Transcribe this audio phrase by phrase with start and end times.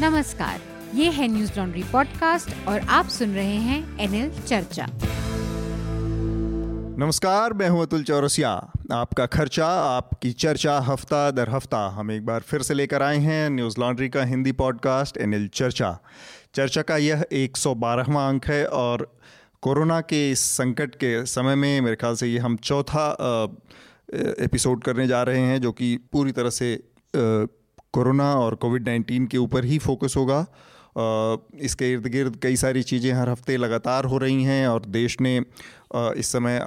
[0.00, 0.60] नमस्कार,
[0.94, 4.86] ये है न्यूज़ लॉन्ड्री पॉडकास्ट और आप सुन रहे हैं एनएल चर्चा।
[6.98, 8.50] नमस्कार, मैं हूँ अतुल चौरसिया।
[8.92, 13.50] आपका खर्चा, आपकी चर्चा हफ़्ता दर हफ़्ता। हम एक बार फिर से लेकर आए हैं
[13.50, 15.98] न्यूज़ लॉन्ड्री का हिंदी पॉडकास्ट एनएल चर्चा।
[16.54, 19.18] चर्चा का यह 112वां अंक है और
[19.62, 23.06] कोरोना के इस संकट के समय में मेरे ख्याल से ये हम चौथा
[24.14, 26.74] एपिसोड करने जा रहे हैं जो कि पूरी तरह से
[27.94, 30.46] कोरोना और कोविड नाइन्टीन के ऊपर ही फोकस होगा।
[30.96, 35.40] इसके इर्द गिर्द कई सारी चीज़ें हर हफ़्ते लगातार हो रही हैं और देश ने
[35.96, 36.58] इस समय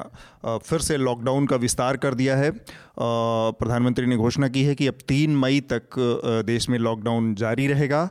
[0.48, 2.52] फिर से लॉकडाउन का विस्तार कर दिया है।
[3.00, 5.98] प्रधानमंत्री ने घोषणा की है कि अब तीन मई तक
[6.46, 8.10] देश में लॉकडाउन जारी रहेगा।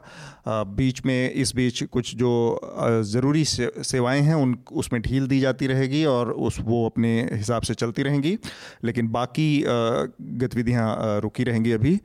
[0.49, 2.61] बीच में, इस बीच कुछ जो
[3.05, 7.75] ज़रूरी सेवाएँ हैं, उन, उसमें ढील दी जाती रहेगी और उस, वो अपने हिसाब से
[7.75, 8.37] चलती रहेंगी।
[8.85, 11.99] लेकिन बाकी गतिविधियाँ रुकी रहेंगी अभी।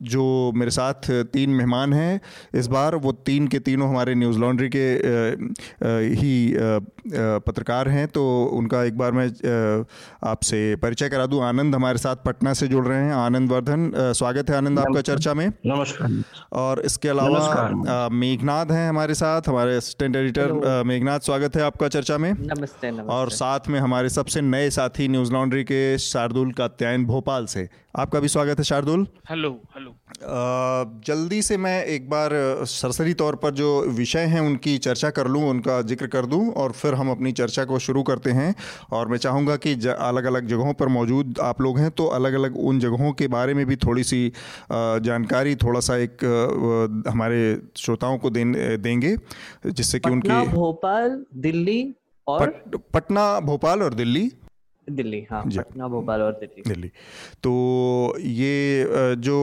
[0.00, 2.20] जो मेरे साथ तीन मेहमान हैं
[2.54, 4.84] इस बार वो तीन के तीनों हमारे न्यूज़ लॉन्ड्री के
[6.14, 6.32] ही
[7.46, 9.28] पत्रकार हैं तो उनका एक बार मैं
[10.24, 14.50] आपसे परिचय करा दूँ। आनंद हमारे साथ पटना से जुड़ रहे हैं। आनंद वर्धन स्वागत
[14.50, 16.22] है आनंद आपका चर्चा में। नमस्कार।
[16.52, 22.18] और इसके अलावा मेघनाथ हैं हमारे साथ। हमारे असिस्टेंट एडिटर मेघनाथ स्वागत है आपका चर्चा
[22.18, 27.04] में। नमस्ते, नमस्ते। और साथ में हमारे सबसे नए साथी न्यूज़ लॉन्ड्री के शार्दुल कात्यायन
[27.06, 29.94] भोपाल से। आपका भी स्वागत है शार्दुल। हेलो हेलो
[31.06, 32.30] जल्दी से मैं एक बार
[32.64, 36.72] सरसरी तौर पर जो विषय हैं उनकी चर्चा कर लूँ उनका ज़िक्र कर दूँ और
[36.72, 38.54] फिर हम अपनी चर्चा को शुरू करते हैं।
[38.92, 42.56] और मैं चाहूँगा कि अलग अलग जगहों पर मौजूद आप लोग हैं तो अलग अलग
[42.58, 44.32] उन जगहों के बारे में भी थोड़ी सी
[44.70, 46.24] जानकारी थोड़ा सा एक
[47.08, 47.40] हमारे
[47.76, 49.16] श्रोताओं को देंगे
[49.66, 51.94] जिससे कि उनकी भोपाल दिल्ली
[52.26, 54.30] और पट, पटना भोपाल और दिल्ली।
[54.88, 56.88] दिल्ली हाँ पटना भोपाल और दिल्ली। दिल्ली।
[57.42, 57.52] तो
[58.18, 59.38] ये जो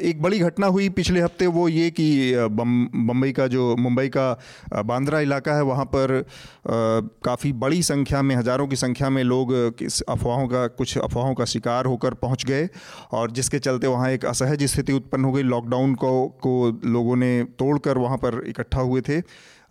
[0.00, 2.04] एक बड़ी घटना हुई पिछले हफ़्ते वो ये कि
[2.50, 6.24] बम्बई का जो मुंबई का बांद्रा इलाका है वहाँ पर
[6.66, 11.44] काफ़ी बड़ी संख्या में हज़ारों की संख्या में लोग किस अफवाहों का कुछ अफवाहों का
[11.44, 12.68] शिकार होकर पहुँच गए
[13.12, 17.32] और जिसके चलते वहाँ एक असहज स्थिति उत्पन्न हो गई। लॉकडाउन को को लोगों ने
[17.58, 19.20] तोड़कर वहाँ पर इकट्ठा हुए थे।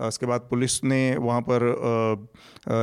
[0.02, 2.28] उसके बाद पुलिस ने वहाँ पर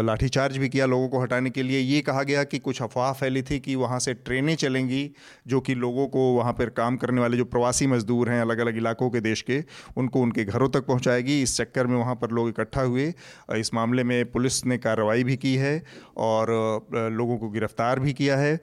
[0.05, 3.43] लाठीचार्ज भी किया लोगों को हटाने के लिए। ये कहा गया कि कुछ अफवाह फैली
[3.43, 5.11] थी कि वहाँ से ट्रेनें चलेंगी,
[5.47, 8.77] जो कि लोगों को वहाँ पर काम करने वाले जो प्रवासी मजदूर हैं अलग अलग
[8.77, 9.63] इलाकों के देश के,
[9.97, 13.13] उनको उनके घरों तक पहुँचाएगी। इस चक्कर में वहाँ पर लोग इकट्ठा हुए।
[13.57, 15.83] इस मामले में पुलिस ने कार्रवाई भी की है
[16.19, 16.51] और
[17.13, 18.59] लोगों को गिरफ़्तार भी किया है।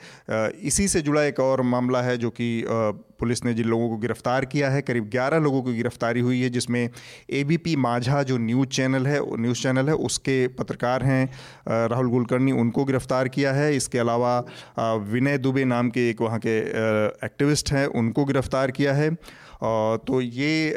[0.63, 2.49] इसी से जुड़ा एक और मामला है जो कि
[3.19, 6.49] पुलिस ने जिन लोगों को गिरफ़्तार किया है, करीब 11 लोगों की गिरफ्तारी हुई है,
[6.49, 6.89] जिसमें
[7.31, 12.85] एबीपी माझा जो न्यूज़ चैनल है, न्यूज़ चैनल है, उसके पत्रकार हैं राहुल कुलकर्णी, उनको
[12.85, 14.37] गिरफ़्तार किया है। इसके अलावा
[15.05, 16.59] विनय दुबे नाम के एक वहाँ के
[17.25, 19.09] एक्टिविस्ट हैं, उनको गिरफ़्तार किया है।
[20.05, 20.75] तो ये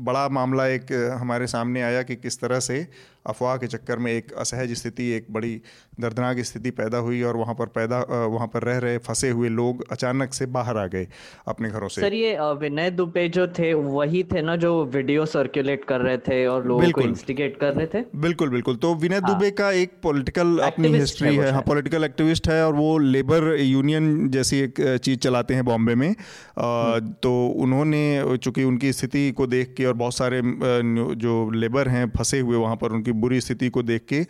[0.00, 2.86] बड़ा मामला एक हमारे सामने आया कि किस तरह से
[3.26, 5.60] अफवाह के चक्कर में एक असहज स्थिति एक बड़ी
[6.00, 9.84] दर्दनाक स्थिति पैदा हुई और वहाँ पर पैदा वहाँ पर रह रहे फंसे हुए लोग
[9.92, 11.06] अचानक से बाहर आ गए
[11.48, 15.84] अपने घरों से। सर ये विनय दुबे जो थे वही थे ना जो वीडियो सर्कुलेट
[15.84, 18.04] कर रहे थे और लोगों को इंस्टिगेट कर रहे थे?
[18.16, 22.48] बिल्कुल बिल्कुल। तो विनय हाँ, दुबे का एक पॉलिटिकल अपनी हिस्ट्री है हाँ पॉलिटिकल एक्टिविस्ट
[22.48, 28.36] है और वो लेबर यूनियन जैसी एक चीज़ चलाते हैं बॉम्बे में। हम्म। तो उन्होंने
[28.36, 32.76] चूँकि उनकी स्थिति को देख के और बहुत सारे जो लेबर हैं फंसे हुए वहाँ
[32.76, 34.20] पर उनकी बुरी स्थिति को देख के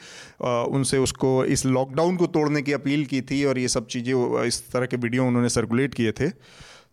[0.70, 4.62] उनसे उसको इस लॉकडाउन को तोड़ने की अपील की थी और ये सब चीज़ें इस
[4.72, 6.28] तरह के वीडियो उन्होंने सर्कुलेट किए थे।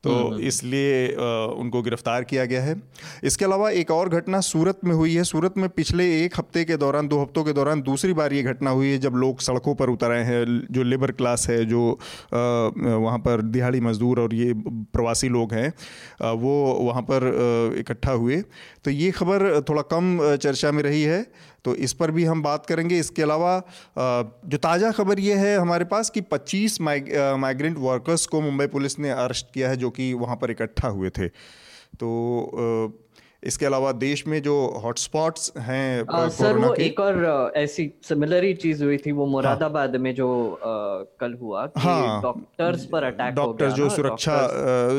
[0.03, 1.07] तो हम्म, हम्म। इसलिए
[1.53, 2.75] उनको गिरफ़्तार किया गया है।
[3.23, 6.77] इसके अलावा एक और घटना सूरत में हुई है। सूरत में पिछले एक हफ़्ते के
[6.77, 9.89] दौरान दो हफ्तों के दौरान दूसरी बार ये घटना हुई है जब लोग सड़कों पर
[9.89, 11.81] उतर आए हैं। जो लेबर क्लास है जो
[12.33, 14.53] वहाँ पर दिहाड़ी मजदूर और ये
[14.93, 15.73] प्रवासी लोग हैं
[16.35, 18.41] वो वहाँ पर इकट्ठा हुए।
[18.85, 21.25] तो ये खबर थोड़ा कम चर्चा में रही है।
[21.67, 23.53] तो इस पर भी हम बात करेंगे। इसके अलावा
[23.97, 29.09] जो ताज़ा खबर ये है हमारे पास कि 25 माइग्रेंट वर्कर्स को मुंबई पुलिस ने
[29.11, 32.07] अरेस्ट किया है, जो कि वहाँ पर इकट्ठा हुए थे। तो
[33.47, 36.83] इसके अलावा देश में जो हॉटस्पॉट्स हैं आ, सर वो के...
[36.85, 40.71] एक और ऐसी सिमिलर ही चीज़ हुई थी वो हाँ। मुरादाबाद हाँ, में जो आ,
[41.21, 44.37] कल हुआ कि हाँ, डॉक्टर्स पर अटैक डॉक्टर जो सुरक्षा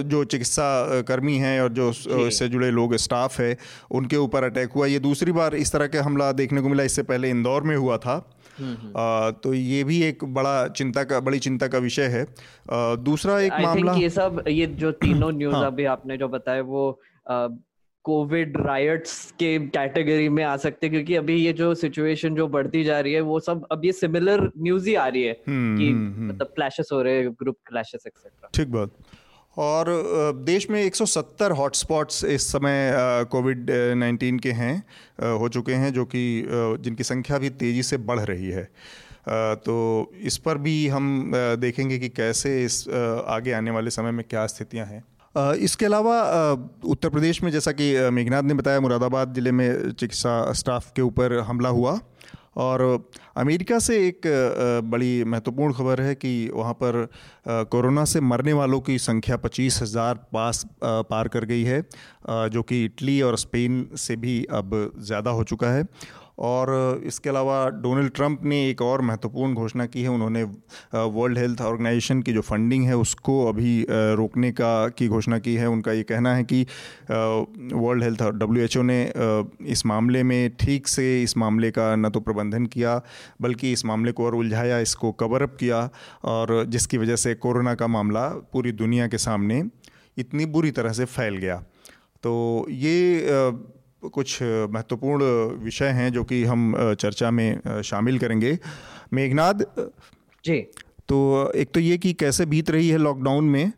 [0.09, 1.91] जो चिकित्सा कर्मी हैं और जो
[2.27, 3.57] इससे जुड़े लोग स्टाफ है
[3.91, 7.03] उनके ऊपर अटैक हुआ। ये दूसरी बार इस तरह का हमला देखने को मिला इससे
[7.03, 8.15] पहले इंदौर में हुआ था।
[8.59, 12.23] हम्म, हम्म। आ, तो ये भी एक बड़ा चिंता का बड़ी चिंता का विषय है।
[12.23, 16.63] आ, दूसरा एक मामला ये सब ये जो तीनों न्यूज़ हाँ, अभी आपने जो बताया
[16.63, 16.91] वो
[18.09, 22.85] कोविड राइट्स के कैटेगरी में आ सकते हैं क्योंकि अभी ये जो सिचुएशन जो बढ़ती
[22.85, 25.89] जा रही है वो सब अब ये सिमिलर न्यूज़ ही आ रही है हम्म, कि
[25.89, 28.91] हम्म, हम्म। मतलब क्लैशेस हो रहे हैं ग्रुप क्लैशेस एक्सेट्रा ठीक बात।
[29.57, 29.87] और
[30.45, 32.93] देश में 170 हॉटस्पॉट्स इस समय
[33.31, 34.77] कोविड 19 के हैं
[35.39, 36.23] हो चुके हैं जो कि
[36.81, 38.65] जिनकी संख्या भी तेज़ी से बढ़ रही है।
[39.67, 39.77] तो
[40.23, 42.89] इस पर भी हम देखेंगे कि कैसे इस
[43.29, 45.05] आगे आने वाले समय में क्या स्थितियाँ हैं।
[45.39, 46.21] इसके अलावा
[46.87, 51.39] उत्तर प्रदेश में जैसा कि मेघनाथ ने बताया, मुरादाबाद ज़िले में चिकित्सा स्टाफ के ऊपर
[51.41, 51.99] हमला हुआ।
[52.57, 52.83] और
[53.37, 54.21] अमेरिका से एक
[54.85, 57.07] बड़ी महत्वपूर्ण खबर है कि वहाँ पर
[57.71, 61.81] कोरोना से मरने वालों की संख्या पच्चीस हज़ार पास पार कर गई है।
[62.51, 65.85] जो कि इटली और स्पेन से भी अब ज़्यादा हो चुका है।
[66.39, 71.61] और इसके अलावा डोनाल्ड ट्रंप ने एक और महत्वपूर्ण घोषणा की है। उन्होंने वर्ल्ड हेल्थ
[71.63, 76.03] ऑर्गेनाइजेशन की जो फंडिंग है, उसको अभी रोकने का, की घोषणा की है। उनका ये
[76.05, 76.63] कहना है कि
[77.11, 79.01] वर्ल्ड हेल्थ डब्ल्यू एच ने
[79.69, 83.01] इस मामले में ठीक से इस मामले का न तो प्रबंधन किया,
[83.43, 85.89] बल्कि इस मामले को और उलझाया, इसको कवर अप किया
[86.25, 89.63] और जिसकी वजह से कोरोना का मामला पूरी दुनिया के सामने
[90.17, 91.57] इतनी बुरी तरह से फैल गया।
[92.23, 93.51] तो ये
[94.03, 95.25] कुछ महत्वपूर्ण
[95.65, 98.59] विषय हैं जो कि हम चर्चा में शामिल करेंगे।
[99.13, 99.65] मेघनाद
[100.45, 100.59] जी।
[101.09, 101.19] तो
[101.53, 103.73] एक तो ये कि कैसे बीत रही है लॉकडाउन में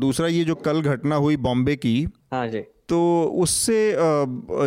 [0.00, 1.96] दूसरा ये जो कल घटना हुई बॉम्बे की
[2.32, 3.00] हाँ जी। तो
[3.42, 3.78] उससे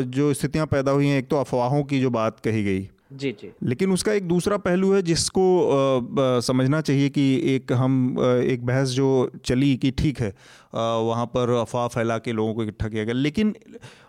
[0.10, 3.52] जो स्थितियाँ पैदा हुई हैं एक तो अफवाहों की जो बात कही गई। जी जी।
[3.64, 7.24] लेकिन उसका एक दूसरा पहलू है जिसको आ, समझना चाहिए कि
[7.56, 9.10] एक हम एक बहस जो
[9.46, 10.34] चली कि ठीक है
[10.74, 13.56] वहाँ पर अफवाह फैला के लोगों को इकट्ठा किया गया। लेकिन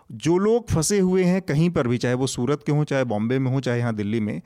[0.09, 3.39] जो लोग फंसे हुए हैं कहीं पर भी चाहे वो सूरत के हों चाहे बॉम्बे
[3.39, 4.41] में हों चाहे यहाँ दिल्ली में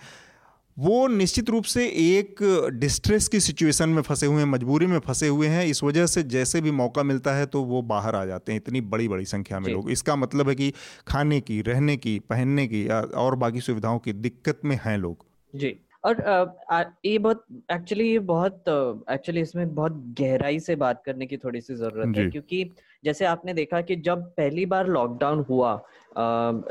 [0.78, 2.36] वो निश्चित रूप से एक
[2.74, 6.24] डिस्ट्रेस की सिचुएशन में फंसे हुए हैं मजबूरी में फंसे हुए हैं। इस वजह से
[6.26, 9.60] जैसे भी मौका मिलता है तो वो बाहर आ जाते हैं। इतनी बड़ी बड़ी संख्या
[9.60, 10.72] में लोग। इसका मतलब है कि
[11.08, 15.76] खाने की रहने की पहनने की और बाकी सुविधाओं की दिक्कत में हैं लोग। जी।
[16.04, 18.64] और ये बहुत एक्चुअली ये बहुत
[19.12, 22.64] एक्चुअली इसमें बहुत गहराई से बात करने की थोड़ी सी ज़रूरत है। क्योंकि
[23.04, 25.75] जैसे आपने देखा कि जब पहली बार लॉकडाउन हुआ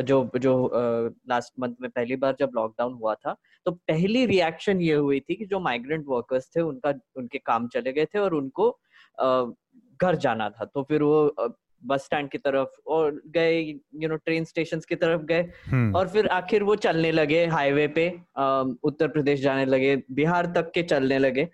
[0.03, 0.55] जो जो
[1.29, 3.37] लास्ट मंथ में पहली बार जब लॉकडाउन हुआ था
[3.67, 7.93] तो पहली रिएक्शन ये हुई थी कि जो माइग्रेंट वर्कर्स थे उनका उनके काम चले
[7.93, 8.71] गए थे और उनको
[10.01, 11.49] घर जाना था तो फिर वो
[11.87, 16.09] बस स्टैंड की तरफ़ और गए यू नो ट्रेन स्टेशन की तरफ़ गए हम्म। और
[16.09, 18.09] फिर आखिर वो चलने लगे हाईवे पे
[18.85, 21.49] उत्तर प्रदेश जाने लगे बिहार तक के चलने लगे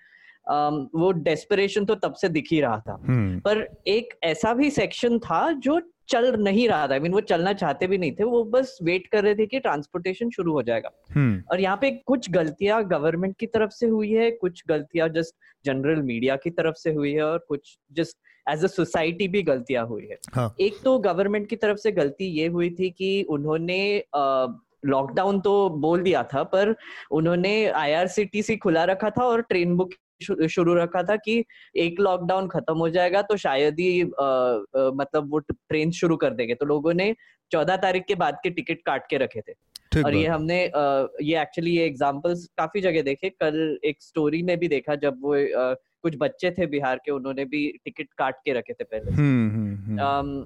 [0.46, 5.18] वो डेस्परेशन तो तब से दिख ही रहा था हम्म। पर एक ऐसा भी सेक्शन
[5.20, 8.42] था जो चल नहीं रहा था आई मीन वो चलना चाहते भी नहीं थे वो
[8.46, 12.30] बस वेट कर रहे थे कि ट्रांसपोर्टेशन शुरू हो जाएगा हम्म। और यहाँ पे कुछ
[12.30, 16.92] गलतियाँ गवर्नमेंट की तरफ़ से हुई है कुछ गलतियाँ जस्ट जनरल मीडिया की तरफ़ से
[16.92, 18.16] हुई है और कुछ जस्ट
[18.46, 20.54] एज अ सोसाइटी भी गलतियाँ हुई है हाँ.
[20.60, 23.80] एक तो गवर्नमेंट की तरफ़ से गलती ये हुई थी कि उन्होंने
[24.86, 26.74] लॉकडाउन तो बोल दिया था पर
[27.12, 31.44] उन्होंने आईआरसीटीसी खुला रखा था और ट्रेन बुक शुरू रखा था कि
[31.76, 36.66] एक लॉकडाउन खत्म हो जाएगा तो शायद ही मतलब वो ट्रेन शुरू कर देंगे। तो
[36.66, 37.14] लोगों ने
[37.50, 39.52] चौदह तारीख के बाद के टिकट काट के रखे थे।
[40.02, 44.56] और ये हमने आ, ये एक्चुअली ये एग्जांपल्स काफ़ी जगह देखे। कल एक स्टोरी में
[44.58, 48.52] भी देखा जब वो आ, कुछ बच्चे थे बिहार के उन्होंने भी टिकट काट के
[48.52, 50.44] रखे थे पहले। हम्म, हम्म, हम्म।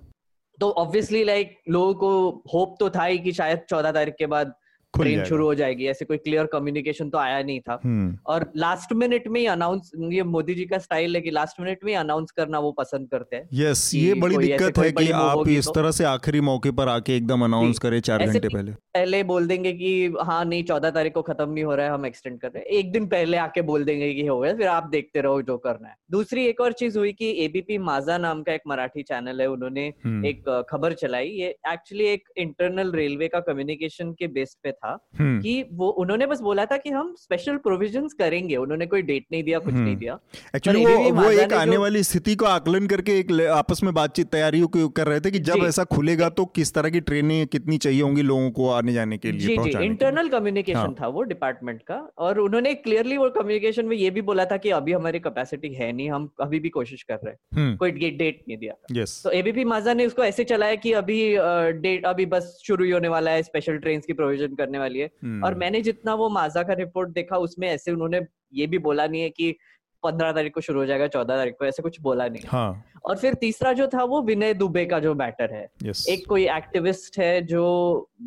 [0.59, 4.55] तो ऑब्वियसली लाइक लोगों को होप तो था ही कि शायद चौदह तारीख के बाद
[4.95, 8.93] ट्रेन शुरू हो जाएगी ऐसे कोई क्लियर कम्युनिकेशन तो आया नहीं था। हम्म। और लास्ट
[8.93, 11.97] मिनट में ही अनाउंस ये मोदी जी का स्टाइल है कि लास्ट मिनट में ही
[11.97, 15.73] अनाउंस करना वो पसंद करते हैं यस ये बड़ी दिक्कत है कि आप इस तो।
[15.73, 19.73] तरह से आखिरी मौके पर आके एकदम अनाउंस करें चार घंटे पहले। पहले बोल देंगे
[19.73, 22.59] कि हाँ नहीं चौदह तारीख को खत्म नहीं हो रहा है हम एक्सटेंड कर रहे
[22.59, 25.57] हैं। एक दिन पहले आके बोल देंगे कि हो गया फिर आप देखते रहो जो
[25.59, 29.41] करना है। दूसरी एक और चीज़ हुई कि एबीपी माजा नाम का एक मराठी चैनल
[29.41, 34.57] है उन्होंने हम्म। एक खबर चलाई। ये एक्चुअली एक इंटरनल रेलवे का कम्युनिकेशन के बेस
[34.63, 38.87] पे था हम्म। कि वो उन्होंने बस बोला था कि हम स्पेशल प्रोविज़न करेंगे उन्होंने
[38.89, 40.19] कोई डेट नहीं दिया कुछ नहीं हम्म। दिया
[40.57, 44.89] एक्चुअली वो, वो एक आने वाली स्थिति को आकलन करके एक आपस में बातचीत तैयारियों
[44.91, 48.23] कर रहे थे कि जब ऐसा खुलेगा तो किस तरह की ट्रेनें कितनी चाहिए होंगी
[48.25, 50.95] लोगों को आने जाने के लिए जी जी इंटरनल कम्युनिकेशन हाँ.
[50.95, 54.71] था वो डिपार्टमेंट का और उन्होंने क्लियरली वो कम्युनिकेशन में ये भी बोला था कि
[54.73, 58.43] अभी हमारी कैपेसिटी है नहीं हम अभी भी कोशिश कर रहे हैं हम्म। कोई डेट
[58.43, 61.21] नहीं दिया तो एबीपी माजा ने उसको ऐसे चलाया कि अभी
[61.81, 65.09] डेट अभी बस शुरू ही होने वाला है स्पेशल ट्रेन की प्रोविज़न करने वाली है
[65.09, 65.45] hmm.
[65.45, 68.21] और मैंने जितना वो माजा का रिपोर्ट देखा उसमें ऐसे उन्होंने
[68.53, 69.57] ये भी बोला नहीं है कि
[70.03, 72.85] पंद्रह तारीख को शुरू हो जाएगा चौदह तारीख को ऐसे कुछ बोला नहीं हाँ.
[73.05, 76.07] और फिर तीसरा जो था वो विनय दुबे का जो मैटर है yes.
[76.09, 77.65] एक कोई एक्टिविस्ट है जो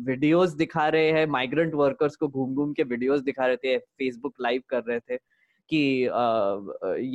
[0.04, 4.34] वीडियोस दिखा रहे हैं माइग्रेंट वर्कर्स को घूम घूम के वीडियोस दिखा रहे थे फेसबुक
[4.40, 5.16] लाइव कर रहे थे
[5.70, 5.80] कि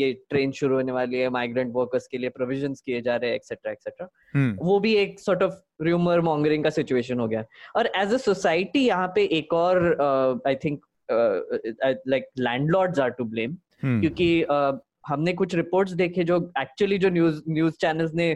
[0.01, 3.35] ये ट्रेन शुरू होने वाली है माइग्रेंट वर्कर्स के लिए प्रोविज़न किए जा रहे हैं
[3.35, 4.65] एक्सेट्रा एक्सेट्रा hmm.
[4.65, 7.43] वो भी एक सॉर्ट ऑफ़ र्यूमर मॉन्गरिंग का सिचुएशन हो गया।
[7.75, 13.57] और एज अ सोसाइटी यहाँ पे एक और I think like landlords are to blame
[13.85, 14.29] क्योंकि
[15.07, 18.29] हमने कुछ रिपोर्ट्स देखे जो एक्चुअली जो न्यूज़ न्यूज़ चैनल्स ने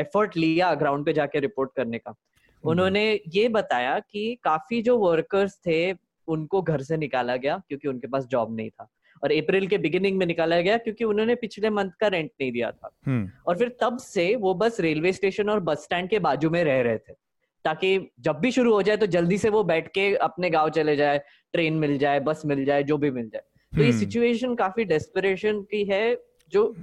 [0.00, 4.96] एफर्ट लिया ग्राउंड पे जाके रिपोर्ट करने का। हम्म। उन्होंने ये बताया कि काफ़ी जो
[4.98, 5.92] वर्कर्स थे
[6.28, 8.88] उनको घर से निकाला गया क्योंकि उनके पास जॉब नहीं था।
[9.24, 12.70] और अप्रैल के बिगिनिंग में निकाला गया क्योंकि उन्होंने पिछले मंथ का रेंट नहीं दिया
[12.70, 16.50] था। हम्म। और फिर तब से वो बस रेलवे स्टेशन और बस स्टैंड के बाजू
[16.50, 17.12] में रह रहे थे।
[17.64, 20.96] ताकि जब भी शुरू हो जाए तो जल्दी से वो बैठ के अपने गाँव चले
[20.96, 21.18] जाए
[21.52, 23.42] ट्रेन मिल जाए बस मिल जाए जो भी मिल जाए।
[23.76, 26.18] तो ये सिचुएशन हम्म। काफ़ी डेस्परेशन की है
[26.50, 26.74] जो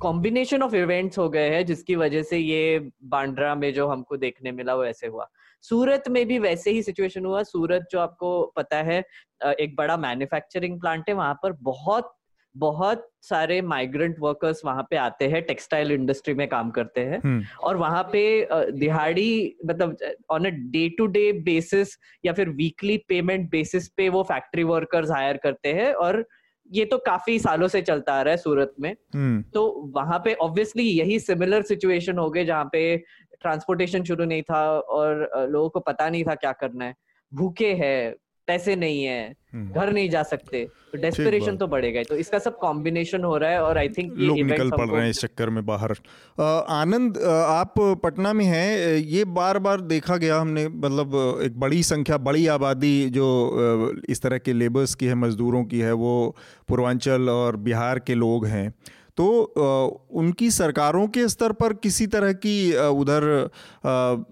[0.00, 4.52] कॉम्बिनेशन ऑफ़ इवेंट्स हो गए हैं जिसकी वजह से ये बांड्रा में जो हमको देखने
[4.52, 5.30] मिला वो ऐसे हुआ।
[5.64, 9.02] सूरत में भी वैसे ही सिचुएशन हुआ। सूरत जो आपको पता है
[9.40, 12.16] एक बड़ा मैन्युफैक्चरिंग प्लांट है। वहाँ पर बहुत
[12.54, 17.44] बहुत सारे माइग्रेंट वर्कर्स वहाँ पे आते हैं टेक्सटाइल इंडस्ट्री में काम करते हैं। हम्म।
[17.62, 19.96] और वहाँ पे दिहाड़ी मतलब
[20.30, 25.10] on a day to day basis या फिर वीकली पेमेंट बेसिस पे वो फैक्ट्री वर्कर्स
[25.10, 26.24] हायर करते हैं। और
[26.70, 30.34] ये तो काफ़ी सालों से चलता आ रहा है सूरत में। हम्म। तो वहाँ पे
[30.34, 32.96] ऑब्वियसली यही सिमिलर सिचुएशन हो गए जहाँ पे
[33.42, 36.94] ट्रांसपोर्टेशन शुरू नहीं था और लोगों को पता नहीं था क्या करना है।
[37.32, 38.14] भूखे हैं
[38.48, 42.56] पैसे नहीं है हम्म। घर नहीं जा सकते। तो डेस्पिरेशन तो बढ़ेगा तो इसका सब
[42.58, 45.64] कॉम्बिनेशन हो रहा है और आई थिंक लोग निकल पड़ रहे हैं इस चक्कर में
[45.66, 45.94] बाहर।
[46.70, 52.18] आनंद आप पटना में हैं ये बार बार देखा गया हमने मतलब एक बड़ी संख्या
[52.20, 53.26] बड़ी आबादी जो
[54.08, 56.14] इस तरह के लेबर्स की है मजदूरों की है वो
[56.68, 58.72] पूर्वांचल और बिहार के लोग हैं।
[59.20, 59.26] तो
[60.10, 63.24] उनकी सरकारों के स्तर पर किसी तरह की उधर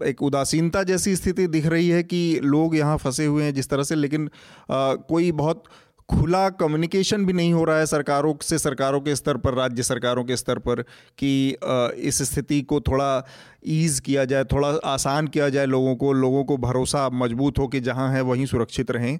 [0.06, 3.82] एक उदासीनता जैसी स्थिति दिख रही है कि लोग यहाँ फंसे हुए हैं जिस तरह
[3.82, 4.30] से, लेकिन
[4.70, 5.64] कोई बहुत
[6.08, 10.24] खुला कम्युनिकेशन भी नहीं हो रहा है सरकारों से, सरकारों के स्तर पर, राज्य सरकारों
[10.24, 10.82] के स्तर पर
[11.18, 11.56] कि
[12.08, 13.26] इस स्थिति को थोड़ा
[13.62, 17.80] ईज़ किया जाए, थोड़ा आसान किया जाए लोगों को लोगों को भरोसा मज़बूत हो कि
[17.80, 19.18] जहाँ है वहीं सुरक्षित रहें।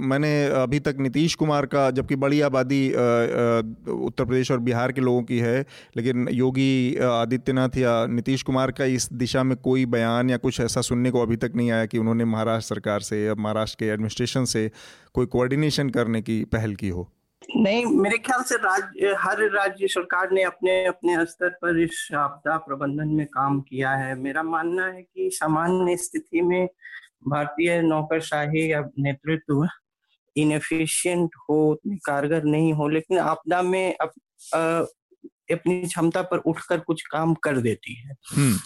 [0.00, 0.32] मैंने
[0.62, 5.38] अभी तक नीतीश कुमार का, जबकि बड़ी आबादी उत्तर प्रदेश और बिहार के लोगों की
[5.38, 5.64] है,
[5.96, 10.80] लेकिन योगी आदित्यनाथ या नीतीश कुमार का इस दिशा में कोई बयान या कुछ ऐसा
[10.82, 14.44] सुनने को अभी तक नहीं आया कि उन्होंने महाराष्ट्र सरकार से या महाराष्ट्र के एडमिनिस्ट्रेशन
[14.44, 14.70] से
[15.14, 17.08] कोई कोऑर्डिनेशन करने की पहल की हो।
[17.56, 22.56] नहीं मेरे ख्याल से राज्य हर राज्य सरकार ने अपने अपने स्तर पर इस आपदा
[22.56, 26.68] प्रबंधन में काम किया है। मेरा मानना है कि सामान्य स्थिति में
[27.28, 29.68] भारतीय नौकरशाही या नेतृत्व
[30.36, 34.12] इनएफिशिएंट हो कारगर नहीं हो लेकिन आपदा में अप,
[34.54, 34.84] आ,
[35.54, 38.58] अपनी क्षमता पर उठकर कुछ काम कर देती है। हम्म।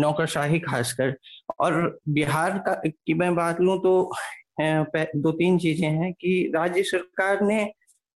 [0.00, 1.16] नौकरशाही खासकर।
[1.60, 4.12] और बिहार का की मैं बात लूँ तो
[5.16, 7.72] दो तीन चीज़ें हैं कि राज्य सरकार ने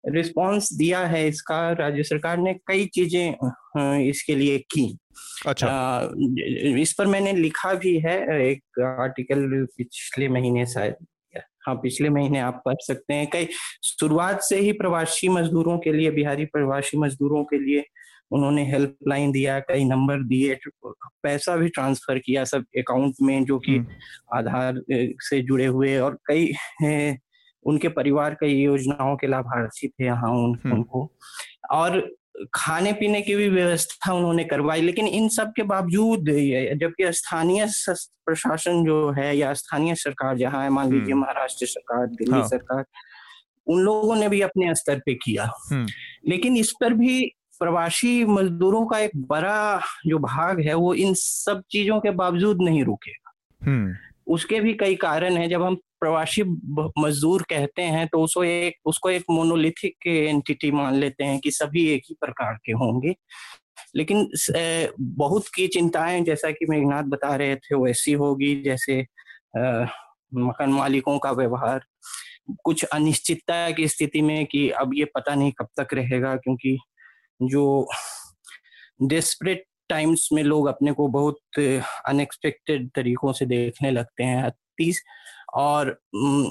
[0.03, 4.97] रिस्पांस दिया है इसका राज्य सरकार ने कई चीज़ें इसके लिए की।
[5.47, 6.07] अच्छा। आ,
[6.81, 10.95] इस पर मैंने लिखा भी है एक आर्टिकल पिछले महीने शायद
[11.67, 13.47] हाँ पिछले महीने आप पढ़ सकते हैं। कई
[13.83, 17.83] शुरुआत से ही प्रवासी मजदूरों के लिए बिहारी प्रवासी मजदूरों के लिए
[18.31, 23.77] उन्होंने हेल्पलाइन दिया कई नंबर दिए पैसा भी ट्रांसफ़र किया सब अकाउंट में जो कि
[23.77, 24.81] हम्म। आधार
[25.21, 26.45] से जुड़े हुए और कई
[27.65, 31.11] उनके परिवार कई योजनाओं के लाभार्थी थे यहाँ उन। उनको
[31.71, 31.99] और
[32.53, 36.29] खाने पीने की भी व्यवस्था उन्होंने करवाई लेकिन इन सब के बावजूद
[36.79, 37.65] जबकि स्थानीय
[38.25, 42.85] प्रशासन जो है या स्थानीय सरकार जहाँ है मान लीजिए। महाराष्ट्र सरकार दिल्ली हाँ। सरकार
[43.67, 45.49] उन लोगों ने भी अपने स्तर पे किया।
[46.27, 47.21] लेकिन इस पर भी
[47.59, 52.83] प्रवासी मजदूरों का एक बड़ा जो भाग है वो इन सब चीज़ों के बावजूद नहीं
[52.83, 53.31] रुकेगा
[54.27, 56.43] उसके भी कई कारण हैं। जब हम प्रवासी
[56.97, 61.85] मजदूर कहते हैं तो उसको एक उसको एक मोनोलिथिक एंटिटी मान लेते हैं कि सभी
[61.87, 63.13] एक ही प्रकार के होंगे।
[63.95, 64.27] लेकिन
[64.99, 68.99] बहुत की चिंताएँ, जैसा कि मेघनाथ बता रहे थे वैसी होगी, जैसे
[70.31, 71.85] मकान मालिकों का व्यवहार।
[72.63, 76.77] कुछ अनिश्चितता की स्थिति में कि अब ये पता नहीं कब तक रहेगा, क्योंकि
[77.41, 77.87] जो
[79.03, 85.01] डेस्परेट टाइम्स में लोग अपने को बहुत अनएक्सपेक्टेड तरीकों से देखने लगते हैं तीस
[85.55, 85.89] और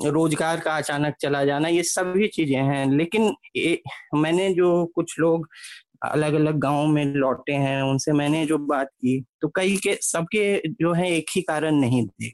[0.06, 3.78] रोज़गार का अचानक चला जाना ये सभी चीज़ें हैं। लेकिन ए,
[4.14, 5.48] मैंने जो कुछ लोग
[6.04, 10.44] अलग अलग गाँव में लौटे हैं उनसे मैंने जो बात की तो कई के सबके
[10.80, 12.30] जो है एक ही कारण नहीं थे।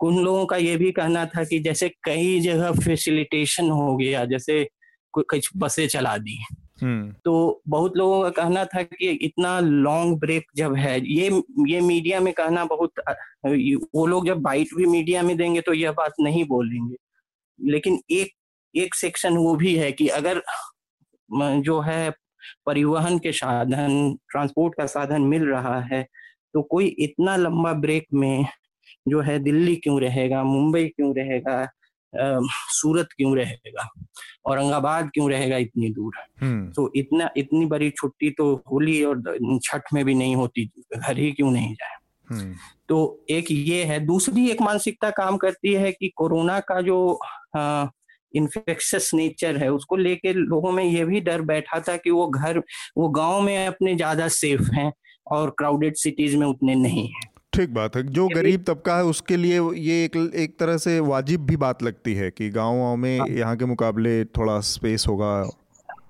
[0.00, 4.64] उन लोगों का ये भी कहना था कि जैसे कई जगह फैसिलिटेशन हो गया जैसे
[5.14, 6.38] कुछ बसें चला दी।
[6.84, 12.20] तो बहुत लोगों का कहना था कि इतना लॉन्ग ब्रेक जब है, ये ये मीडिया
[12.20, 13.00] में कहना बहुत
[13.94, 16.96] वो लोग जब बाइट भी मीडिया में देंगे तो यह बात नहीं बोलेंगे।
[17.58, 18.32] लेकिन एक
[18.74, 20.42] एक सेक्शन वो भी है कि अगर
[21.60, 22.10] जो है
[22.66, 26.02] परिवहन के साधन ट्रांसपोर्ट का साधन मिल रहा है
[26.54, 28.46] तो कोई इतना लंबा ब्रेक में
[29.08, 31.62] जो है दिल्ली क्यों रहेगा, मुंबई क्यों रहेगा
[32.14, 33.88] सूरत क्यों रहेगा?
[34.46, 36.14] औरंगाबाद क्यों रहेगा इतनी दूर?
[36.40, 39.22] हम्म। तो इतना इतनी बड़ी छुट्टी तो होली और
[39.64, 40.64] छठ में भी नहीं होती
[40.96, 41.96] घर ही क्यों नहीं जाए?
[42.28, 42.54] हम्म।
[42.88, 47.20] तो एक ये है। दूसरी एक मानसिकता काम करती है कि कोरोना का जो
[48.34, 52.58] इन्फेक्शस नेचर है उसको लेके लोगों में ये भी डर बैठा था कि वो घर
[52.98, 54.92] वो गाँव में अपने ज़्यादा सेफ़ हैं
[55.26, 59.36] और क्राउडेड सिटीज़ में उतने नहीं है। ठीक बात है। जो गरीब तबका है उसके
[59.36, 63.26] लिए ये एक एक तरह से वाजिब भी बात लगती है कि गाँव में हाँ।
[63.28, 65.32] यहाँ के मुकाबले थोड़ा स्पेस होगा।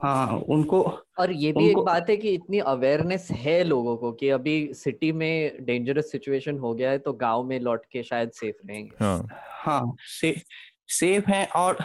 [0.02, 0.80] हाँ उनको
[1.18, 5.10] और ये भी एक बात है कि इतनी अवेयरनेस है लोगों को कि अभी सिटी
[5.12, 9.26] में डेंजरस सिचुएशन हो गया है तो गाँव में लौट के शायद सेफ़ रहेंगे। हाँ।
[9.64, 10.34] हाँ से,
[10.92, 11.78] सेफ़ हैं और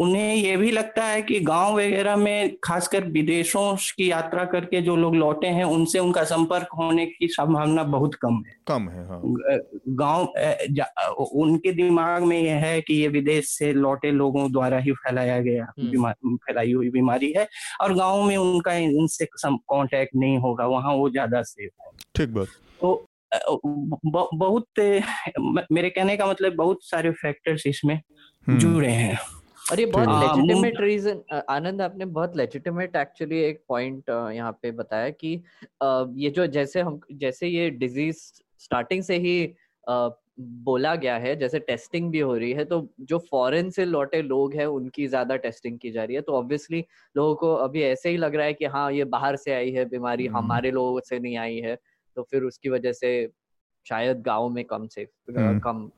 [0.00, 4.96] उन्हें ये भी लगता है कि गाँव वगैरह में खासकर विदेशों की यात्रा करके जो
[4.96, 9.20] लोग लौटे हैं उनसे उनका संपर्क होने की संभावना बहुत कम है कम है हाँ।
[9.88, 10.24] गाँव
[11.42, 15.66] उनके दिमाग में यह है कि ये विदेश से लौटे लोगों द्वारा ही फैलाया गया
[15.80, 17.48] हम्म। फैलाई हुई बीमारी है
[17.80, 22.48] और गाँव में उनका इनसे कॉन्टेक्ट नहीं होगा वहाँ वो ज़्यादा सेफ़ है ठीक बात
[22.80, 24.80] तो बहुत
[25.72, 28.00] मेरे कहने का मतलब बहुत सारे फैक्टर्स इसमें।
[28.46, 29.18] जुड़े हैं।
[29.72, 35.10] और ये बहुत लेजिटिमेट रीजन आनंद आपने बहुत लेजिटिमेट एक्चुअली एक पॉइंट यहाँ पे बताया
[35.12, 35.32] कि
[36.16, 38.16] ये जो जैसे हम जैसे ये डिज़ीज़
[38.60, 39.54] स्टार्टिंग से ही
[40.38, 44.54] बोला गया है जैसे टेस्टिंग भी हो रही है तो जो फॉरेन से लौटे लोग
[44.54, 48.16] हैं उनकी ज़्यादा टेस्टिंग की जा रही है तो ऑब्वियसली लोगों को अभी ऐसे ही
[48.16, 51.18] लग रहा है कि हाँ ये बाहर से आई है बीमारी हम्म। हमारे लोगों से
[51.18, 51.76] नहीं आई है
[52.16, 53.12] तो फिर उसकी वजह से
[53.86, 55.88] शायद गाँव में कम से हम्म। कम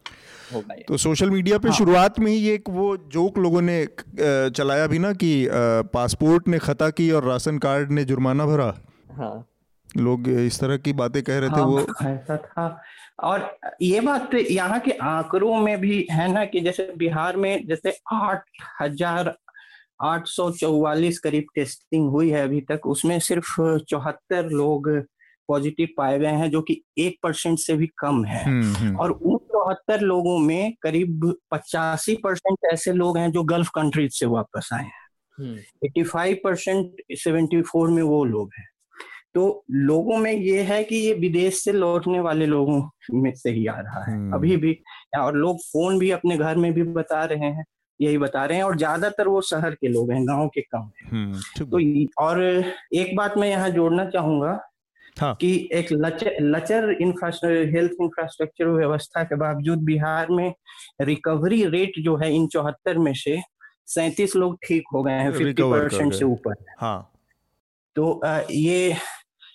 [0.54, 1.76] होगा तो सोशल मीडिया पे हाँ.
[1.76, 3.84] शुरुआत में ही एक वो जोक लोगों ने
[4.18, 5.32] चलाया भी ना कि
[5.94, 8.74] पासपोर्ट ने खता की और राशन कार्ड ने जुर्माना भरा
[9.12, 9.34] हाँ
[9.96, 12.82] लोग इस तरह की बातें कह रहे थे हाँ, वो ऐसा था
[13.20, 17.66] और ये बात तो यहाँ के आंकड़ों में भी है ना कि जैसे बिहार में
[17.66, 18.44] जैसे आठ
[18.80, 19.34] हज़ार
[20.02, 23.54] आठ सौ चौवालीस करीब टेस्टिंग हुई है अभी तक उसमें सिर्फ़
[23.88, 24.88] चौहत्तर लोग
[25.52, 29.10] पॉजिटिव पाए गए हैं जो कि एक परसेंट से भी कम है। हम्म, हम्म। और
[29.10, 34.68] उन चौहत्तर लोगों में करीब पचासी परसेंट ऐसे लोग हैं जो गल्फ कंट्रीज़ से वापस
[34.72, 35.00] आए हैं।
[35.84, 38.66] Eighty five percent seventy four में वो लोग हैं।
[39.34, 42.80] तो लोगों में ये है कि ये विदेश से लौटने वाले लोगों
[43.14, 44.78] में से ही आ रहा है। हम्म। अभी भी
[45.18, 47.64] और लोग फ़ोन भी अपने घर में भी बता रहे हैं
[48.00, 51.32] यही बता रहे हैं और ज़्यादातर वो शहर के लोग हैं गाँव के कम है।
[51.58, 51.80] तो
[52.24, 52.42] और
[52.94, 54.52] एक बात मैं यहाँ जोड़ना चाहूँगा
[55.20, 55.34] हाँ.
[55.40, 60.54] कि एक लचर लचर इंफ्रास्ट्रक्चर हेल्थ इंफ्रास्ट्रक्चर व्यवस्था के बावजूद बिहार में
[61.00, 63.40] रिकवरी रेट जो है इन चौहत्तर में से
[63.86, 67.12] सैतीस लोग ठीक हो गए हैं फिफ्टी परसेंट से ऊपर। हाँ।
[67.96, 68.20] तो
[68.50, 68.96] ये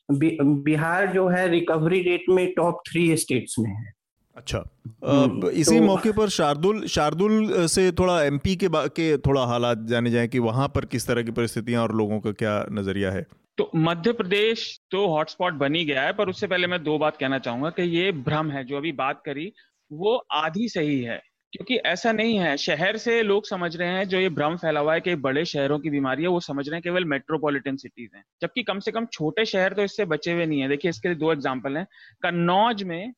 [0.01, 3.93] बिहार जो है रिकवरी रेट में टॉप थ्री स्टेट्स में है।
[4.35, 4.57] अच्छा।
[5.05, 10.11] हम्म, इसी तो, मौके पर शार्दुल शार्दुल से थोड़ा एमपी के के थोड़ा हालात जाने
[10.11, 13.25] जाए कि वहाँ पर किस तरह की परिस्थितियाँ और लोगों का क्या नज़रिया है?
[13.57, 17.39] तो मध्य प्रदेश तो हॉटस्पॉट बन गया है, पर उससे पहले मैं दो बात कहना
[17.39, 19.51] चाहूँगा कि ये भ्रम है, जो अभी बात करी,
[19.91, 21.21] वो आधी सही है।
[21.53, 24.93] क्योंकि ऐसा नहीं है, शहर से लोग समझ रहे हैं, जो ये भ्रम फैला हुआ
[24.93, 28.23] है कि बड़े शहरों की बीमारी है, वो समझ रहे हैं केवल मेट्रोपॉलिटन सिटीज़ हैं।
[28.41, 31.17] जबकि कम से कम छोटे शहर तो इससे बचे हुए नहीं है। देखिए, इसके लिए
[31.17, 31.85] दो एग्ज़ाम्पल हैं।
[32.23, 33.13] कन्नौज में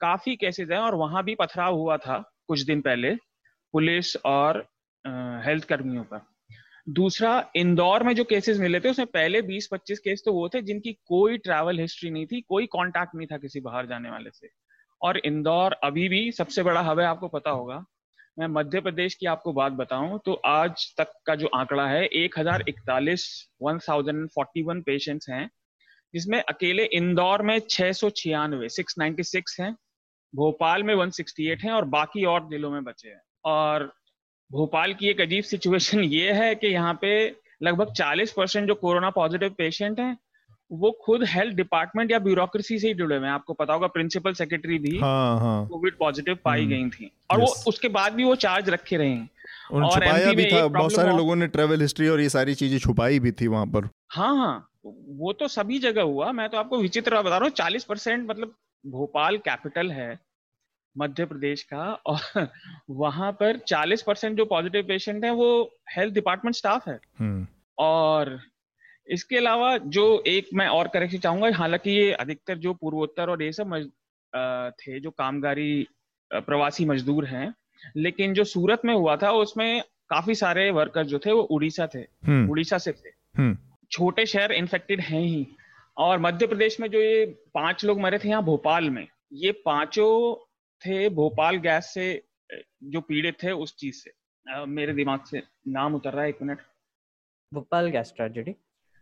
[0.00, 2.18] काफ़ी केसेस हैं और वहाँ भी पथराव हुआ था
[2.48, 3.14] कुछ दिन पहले,
[3.74, 4.66] पुलिस और
[5.44, 6.20] हेल्थ कर्मियों पर।
[6.86, 10.92] दूसरा, इंदौर में जो केसेस मिले थे, उसमें पहले 20-25 केस तो वो थे, जिनकी
[11.06, 14.48] कोई ट्रैवल हिस्ट्री नहीं थी, कोई कांटेक्ट नहीं था किसी बाहर जाने वाले से।
[15.00, 17.84] और इंदौर अभी भी सबसे बड़ा हब है, आपको पता होगा।
[18.38, 22.38] मैं मध्य प्रदेश की आपको बात बताऊँ तो आज तक का जो आंकड़ा है, एक
[22.38, 23.26] हज़ार इकतालीस
[23.62, 25.48] one thousand forty one patients हैं,
[26.14, 29.74] जिसमें अकेले इंदौर में छह सौ छियानवे सिक्स हैं,
[30.34, 33.92] भोपाल में वन सिक्सटी एट हैं, और बाकी और जिलों में बचे हैं। और
[34.52, 39.10] भोपाल की एक अजीब सिचुएशन ये है कि यहाँ पे लगभग 40 परसेंट जो कोरोना
[39.10, 40.16] पॉजिटिव पेशेंट हैं
[40.72, 44.32] वो खुद हेल्थ डिपार्टमेंट या ब्यूरोक्रेसी से ही जुड़े हुए हैं। आपको पता होगा प्रिंसिपल
[44.32, 45.66] सेक्रेटरी भी हाँ, हाँ.
[45.66, 49.10] कोविड पॉजिटिव पाई हम्म, गई थी। और वो उसके बाद भी वो चार्ज रखे रहे
[49.10, 49.30] हैं।
[49.72, 53.18] और छुपाया भी था बहुत सारे लोगों ने ट्रेवल हिस्ट्री और ये सारी चीज़ें छुपाई
[53.18, 54.70] भी थी वहाँ पर। हाँ हाँ।
[55.08, 58.54] वो तो सभी जगह हुआ। मैं तो आपको विचित्र बता रहा हूँ चालीस परसेंट मतलब
[58.86, 60.18] भोपाल कैपिटल है।
[60.96, 62.48] मध्य प्रदेश का और
[62.90, 65.48] वहाँ पर 40 परसेंट जो पॉजिटिव पेशेंट हैं वो
[65.96, 66.98] हेल्थ डिपार्टमेंट स्टाफ है।
[67.78, 68.38] और
[69.08, 73.52] इसके अलावा जो एक मैं और करेक्शन चाहूँगा हालाँकि ये अधिकतर जो पूर्वोत्तर और ये
[73.52, 73.88] सब मज,
[74.80, 75.86] थे जो कामगारी
[76.30, 77.54] प्रवासी मजदूर हैं
[77.96, 81.98] लेकिन जो सूरत में हुआ था उसमें काफ़ी सारे वर्कर जो थे वो उड़ीसा थे
[81.98, 83.56] हम्म। उड़ीसा से थे हम्म।
[83.90, 85.46] छोटे शहर इन्फेक्टेड हैं ही
[85.96, 90.34] और मध्य प्रदेश में जो ये पाँच लोग मरे थे यहाँ भोपाल में ये पाँचों
[90.86, 92.22] थे भोपाल गैस से
[92.84, 94.12] जो पीड़ित थे उस चीज़ से।
[94.52, 96.58] आ, मेरे दिमाग से नाम उतर रहा है एक minute.
[97.54, 98.54] Bhopal gas tragedy?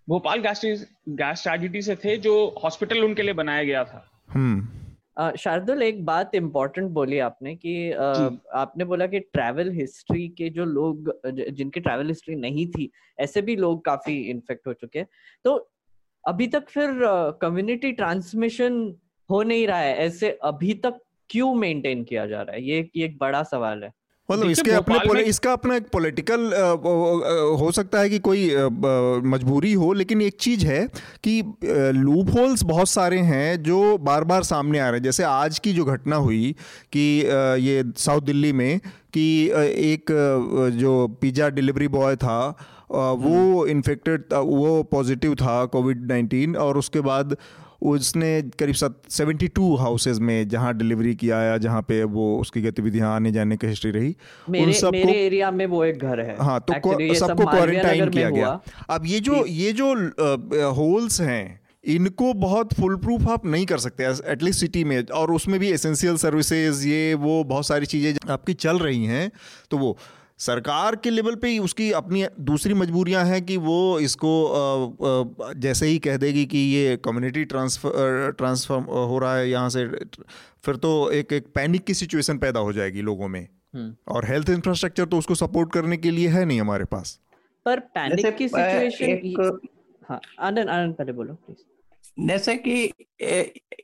[0.09, 0.61] Bhopal gas
[1.09, 4.69] gas tragedy से थे जो हॉस्पिटल उनके लिए बनाया गया था। हम्म।
[5.37, 11.13] शार्दुल एक बात इम्पोर्टेंट बोली आपने कि आपने बोला कि ट्रैवल हिस्ट्री के जो लोग
[11.27, 15.07] जिनकी ट्रैवल हिस्ट्री नहीं थी ऐसे भी लोग काफ़ी इन्फेक्ट हो चुके हैं।
[15.45, 15.71] तो
[16.29, 16.89] अभी तक फिर
[17.43, 18.97] कम्युनिटी ट्रांसमिशन
[19.31, 21.01] हो नहीं रहा है। ऐसे अभी तक
[21.33, 22.63] क्यों मेंटेन किया जा रहा है?
[22.65, 23.93] ये एक बड़ा सवाल है।
[24.29, 26.41] मतलब इसके अपने इसका अपना एक पॉलिटिकल
[27.61, 28.45] हो सकता है कि कोई
[29.27, 30.87] मजबूरी हो लेकिन एक चीज़ है
[31.25, 31.41] कि
[31.95, 35.73] लूप होल्स बहुत सारे हैं जो बार बार सामने आ रहे हैं। जैसे आज की
[35.73, 36.55] जो घटना हुई
[36.93, 37.07] कि
[37.61, 38.79] ये साउथ दिल्ली में
[39.15, 39.27] कि
[39.85, 40.13] एक
[40.77, 42.39] जो पिज़्ज़ा डिलीवरी बॉय था
[42.91, 47.37] वो इन्फेक्टेड हम्म। वो पॉजिटिव था कोविड नाइन्टीन और उसके बाद
[47.83, 48.75] उसने करीब
[49.11, 53.57] सेवेंटी टू हाउसेज में जहाँ डिलीवरी किया या जहाँ पे वो उसकी गतिविधियाँ आने जाने
[53.57, 54.15] की हिस्ट्री रही
[54.51, 58.31] मेरे, उन सब मेरे एरिया में वो एक घर है। हाँ तो सबको क्वारंटाइन किया
[58.31, 59.95] गया। अब ये जो ये जो
[60.73, 65.59] होल्स हैं इनको बहुत फुल प्रूफ आप नहीं कर सकते एटलीस्ट सिटी में। और उसमें
[65.61, 69.31] भी एसेंशियल सर्विसेज़ ये वो बहुत सारी चीज़ें आपकी चल रही हैं
[69.71, 69.97] तो वो
[70.43, 74.33] सरकार के लेवल पे उसकी अपनी दूसरी मजबूरियाँ हैं कि वो इसको
[75.57, 78.79] जैसे ही कह देगी कि ये कम्युनिटी ट्रांसफ़र ट्रांसफ़र
[79.11, 79.87] हो रहा है यहाँ से
[80.65, 84.51] फिर तो एक एक पैनिक की सिचुएशन पैदा हो जाएगी लोगों में। हम्म। और हेल्थ
[84.51, 87.19] इंफ्रास्ट्रक्चर तो उसको सपोर्ट करने के लिए है नहीं हमारे पास।
[87.67, 89.59] पर पैनिक की सिचुएशन
[90.09, 91.65] हाँ आनंद आनंद पहले बोलो प्लीज़
[92.17, 92.83] जैसे कि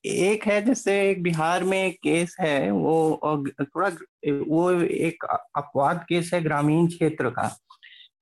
[0.07, 3.89] एक है जैसे एक बिहार में एक केस है वो थोड़ा
[4.29, 5.25] वो एक
[5.57, 7.51] अपवाद केस है ग्रामीण क्षेत्र का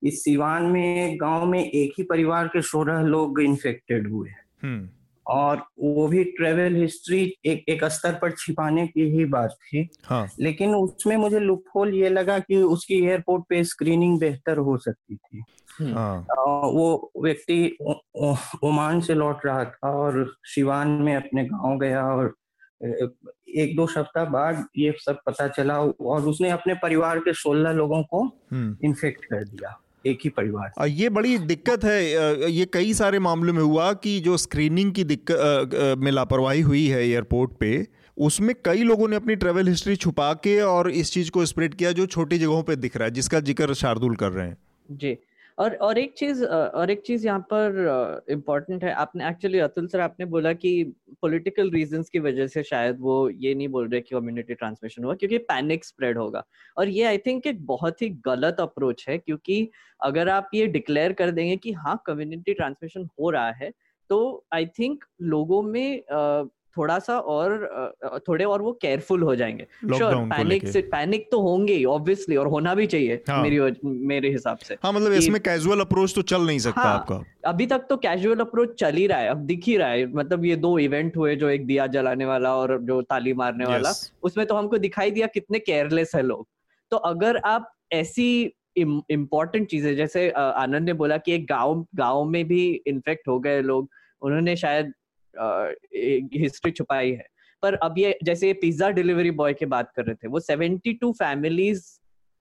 [0.04, 4.78] इस सिवान में गाँव में एक ही परिवार के सोलह लोग इन्फेक्टेड हुए हैं
[5.26, 10.26] और वो भी ट्रेवल हिस्ट्री एक एक स्तर पर छिपाने की ही बात थी हाँ।
[10.40, 15.38] लेकिन उसमें मुझे लुपहोल ये लगा कि उसकी एयरपोर्ट पे स्क्रीनिंग बेहतर हो सकती थी
[15.38, 15.44] हम्म।
[15.80, 17.76] वो व्यक्ति
[18.64, 22.34] ओमान से लौट रहा था और शिवान में अपने गाँव गया और
[23.58, 28.02] एक दो सप्ताह बाद ये सब पता चला और उसने अपने परिवार के सोलह लोगों
[28.02, 28.24] को
[28.84, 33.52] इन्फेक्ट हम्म। कर दिया एक ही परिवार ये बड़ी दिक्कत है ये कई सारे मामलों
[33.52, 37.86] में हुआ कि जो स्क्रीनिंग की दिक्कत में लापरवाही हुई है एयरपोर्ट पे
[38.16, 41.92] उसमें कई लोगों ने अपनी ट्रेवल हिस्ट्री छुपा के और इस चीज़ को स्प्रेड किया
[41.92, 44.56] जो छोटी जगहों पे दिख रहा है जिसका ज़िक्र शार्दुल कर रहे हैं।
[44.90, 45.18] जी
[45.58, 50.00] और और एक चीज़ और एक चीज़ यहाँ पर इम्पोर्टेंट है। आपने एक्चुअली अतुल सर
[50.00, 50.72] आपने बोला कि
[51.22, 55.14] पॉलिटिकल रीजंस की वजह से शायद वो ये नहीं बोल रहे कि कम्युनिटी ट्रांसमिशन हुआ,
[55.14, 56.44] क्योंकि पैनिक स्प्रेड होगा।
[56.76, 61.12] और ये आई थिंक एक बहुत ही गलत अप्रोच है, क्योंकि अगर आप ये डिक्लेयर
[61.12, 63.72] कर देंगे कि हाँ कम्युनिटी ट्रांसमिशन हो रहा है
[64.10, 66.02] तो आई थिंक लोगों में
[66.76, 71.74] थोड़ा सा और थोड़े और वो केयरफुल हो जाएँगे। श्योर पैनिक से पैनिक तो होंगे
[71.74, 73.42] ही ऑब्वियसली और होना भी चाहिए हाँ.
[73.42, 77.22] मेरी मेरे हिसाब से हाँ मतलब इसमें कैजुअल अप्रोच तो चल नहीं सकता हाँ, आपका।
[77.46, 80.44] अभी तक तो कैजुअल अप्रोच चल ही रहा है अब दिख ही रहा है। मतलब
[80.44, 83.72] ये दो इवेंट हुए जो एक दिया जलाने वाला और जो ताली मारने yes.
[83.72, 86.46] वाला उसमें तो हमको दिखाई दिया कितने केयरलेस है लोग।
[86.92, 92.44] तो अगर आप ऐसी इम्पोर्टेंट चीज़ें जैसे आनंद ने बोला कि एक गाँव गाँव में
[92.48, 93.88] भी इन्फेक्ट हो गए लोग
[94.22, 94.92] उन्होंने शायद
[95.36, 97.26] हिस्ट्री छुपाई है।
[97.62, 101.84] पर अब ये जैसे पिज्जा डिलीवरी बॉय की बात कर रहे थे वो 72 फैमिलीज़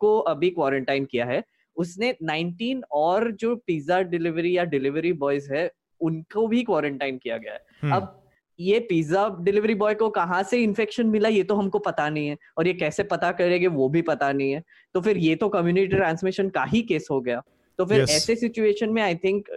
[0.01, 1.43] को अभी क्वारंटाइन किया है।
[1.77, 5.69] उसने 19 और जो पिज्जा डिलीवरी या डिलीवरी बॉयज़ है
[6.01, 8.21] उनको भी क्वारंटाइन किया गया है। हम्म। अब
[8.59, 12.37] ये पिज्जा डिलीवरी बॉय को कहाँ से इन्फेक्शन मिला ये तो हमको पता नहीं है।
[12.57, 15.95] और ये कैसे पता करेंगे वो भी पता नहीं है। तो फिर ये तो कम्युनिटी
[15.95, 17.41] ट्रांसमिशन का ही केस हो गया।
[17.79, 18.09] तो फिर yes.
[18.09, 19.49] ऐसे सिचुएशन में आई थिंक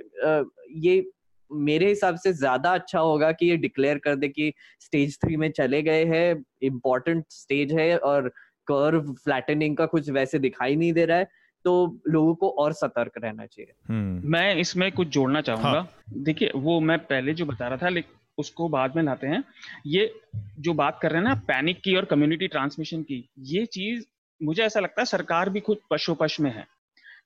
[0.77, 1.11] ये
[1.51, 5.51] मेरे हिसाब से ज़्यादा अच्छा होगा कि ये डिक्लेयर कर दे कि स्टेज थ्री में
[5.51, 8.29] चले गए हैं इम्पोर्टेंट स्टेज है और
[8.69, 11.29] कर्व फ्लैटनिंग का कुछ वैसे दिखाई नहीं दे रहा है
[11.65, 16.51] तो लोगों को और सतर्क रहना चाहिए हम्म। मैं इसमें कुछ जोड़ना चाहूँगा हाँ। देखिए
[16.57, 19.43] वो मैं पहले जो बता रहा था लेकिन उसको बाद में लाते हैं
[19.87, 20.13] ये
[20.59, 24.05] जो बात कर रहे हैं ना पैनिक की और कम्युनिटी ट्रांसमिशन की ये चीज़
[24.41, 26.67] मुझे ऐसा लगता है सरकार भी खुद पशोपश में है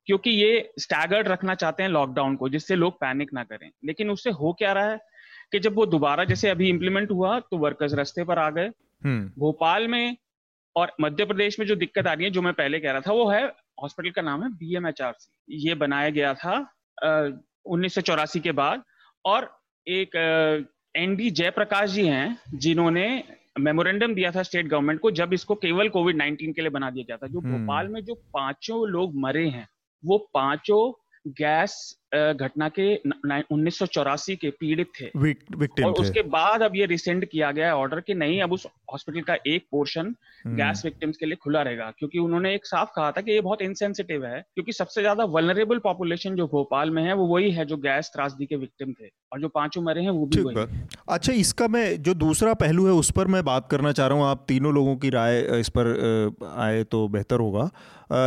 [0.06, 4.30] क्योंकि ये स्टैगर्ड रखना चाहते हैं लॉकडाउन को जिससे लोग पैनिक ना करें। लेकिन उससे
[4.30, 4.98] हो क्या रहा है
[5.52, 8.70] कि जब वो दोबारा जैसे अभी इम्प्लीमेंट हुआ तो वर्कर्स रस्ते पर आ गए।
[9.02, 10.16] हम्म। भोपाल में
[10.76, 13.12] और मध्य प्रदेश में जो दिक्कत आ रही है जो मैं पहले कह रहा था
[13.12, 13.44] वो है
[13.82, 16.54] हॉस्पिटल का नाम है B M H R C ये बनाया गया था
[17.66, 18.82] उन्नीस सौ चौरासी के बाद।
[19.24, 20.16] और एक
[20.96, 23.24] एन डी जयप्रकाश जी हैं जिन्होंने
[23.60, 27.04] मेमोरेंडम दिया था स्टेट गवर्नमेंट को जब इसको केवल कोविड 19 के लिए बना दिया
[27.08, 29.66] गया था। जो हम्म। भोपाल में जो पाँचों लोग मरे हैं
[30.04, 30.92] वो पाँचों
[31.28, 36.76] गैस घटना के उन्नीस सौ चौरासी के पीड़ित थे। विक्टिम और थे। उसके बाद अब
[36.76, 40.14] ये रिसेंड किया गया है ऑर्डर कि नहीं अब उस हॉस्पिटल का एक पोर्शन
[40.46, 43.62] गैस विक्टिम्स के लिए खुला रहेगा। क्योंकि उन्होंने एक साफ़ कहा था कि ये बहुत
[43.62, 47.76] इनसेंसिटिव है क्योंकि सबसे ज़्यादा वलनरेबल पॉपुलेशन जो भोपाल में है वो वही है जो
[47.78, 50.66] गैस त्रासदी के विक्टिम थे। और जो पाँचों मरे हैं वो भी वही
[51.08, 54.26] अच्छा इसका मैं जो दूसरा पहलू है उस पर मैं बात करना चाह रहा हूँ।
[54.26, 55.86] आप तीनों लोगों की राय इस पर
[56.56, 57.70] आए तो बेहतर होगा।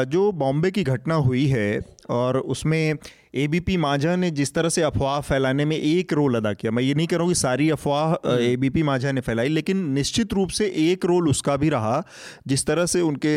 [0.05, 1.79] जो बॉम्बे की घटना हुई है
[2.11, 2.95] और उसमें
[3.35, 6.93] एबीपी माझा ने जिस तरह से अफवाह फैलाने में एक रोल अदा किया मैं ये
[6.93, 10.49] नहीं कह रहा हूँ कि सारी अफवाह एबीपी हम्म। माझा ने फैलाई लेकिन निश्चित रूप
[10.51, 12.03] से एक रोल उसका भी रहा
[12.47, 13.35] जिस तरह से उनके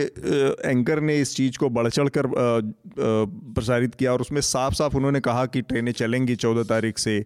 [0.68, 2.26] एंकर ने इस चीज़ को बढ़ चढ़ कर
[3.54, 7.24] प्रसारित किया और उसमें साफ़ साफ़ उन्होंने कहा कि ट्रेनें चलेंगी चौदह तारीख से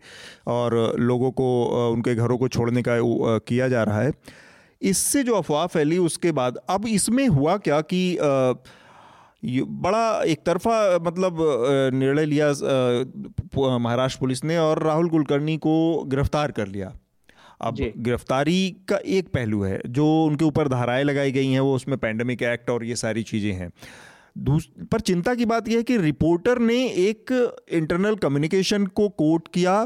[0.51, 1.51] और लोगों को
[1.91, 2.99] उनके घरों को छोड़ने का
[3.43, 4.13] किया जा रहा है
[4.83, 8.03] इससे जो अफवाह फैली उसके बाद अब इसमें हुआ क्या कि
[9.43, 11.39] बड़ा एक तरफा मतलब
[11.95, 12.49] निर्णय लिया
[13.79, 16.93] महाराष्ट्र पुलिस ने और राहुल कुलकर्णी को गिरफ़्तार कर लिया।
[17.61, 21.97] अब गिरफ्तारी का एक पहलू है जो उनके ऊपर धाराएँ लगाई गई हैं वो उसमें
[21.99, 23.71] पैंडमिक एक्ट और ये सारी चीज़ें हैं।
[24.87, 27.33] पर चिंता की बात यह है कि रिपोर्टर ने एक
[27.73, 29.85] इंटरनल कम्युनिकेशन को कोट किया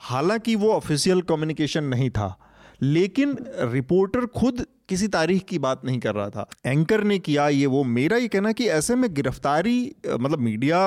[0.00, 2.36] हालाँकि वो ऑफिशियल कम्युनिकेशन नहीं था।
[2.82, 3.36] लेकिन
[3.72, 7.84] रिपोर्टर खुद किसी तारीख की बात नहीं कर रहा था। एंकर ने किया ये वो।
[7.84, 10.80] मेरा ये कहना कि ऐसे में गिरफ्तारी मतलब मीडिया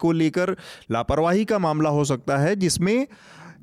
[0.00, 0.56] को लेकर
[0.90, 3.06] लापरवाही का मामला हो सकता है जिसमें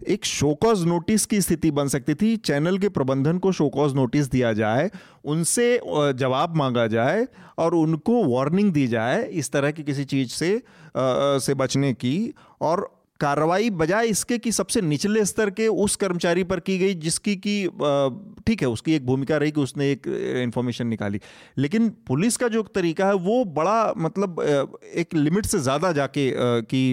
[0.08, 4.54] एक शोकॉज नोटिस की स्थिति बन सकती थी। चैनल के प्रबंधन को शोकॉज नोटिस दिया
[4.54, 4.90] जाए
[5.26, 5.80] उनसे
[6.14, 10.62] जवाब मांगा जाए और उनको वार्निंग दी जाए इस तरह की किसी चीज़ से आ,
[11.38, 12.90] से बचने की। और
[13.22, 17.56] कार्रवाई बजाय इसके कि सबसे निचले स्तर के उस कर्मचारी पर की गई जिसकी की
[18.48, 20.08] ठीक है उसकी एक भूमिका रही कि उसने एक
[20.40, 21.20] इंफॉर्मेशन निकाली
[21.58, 24.42] लेकिन पुलिस का जो तरीका है वो बड़ा मतलब
[24.96, 26.32] एक लिमिट से ज़्यादा जाके
[26.66, 26.84] कि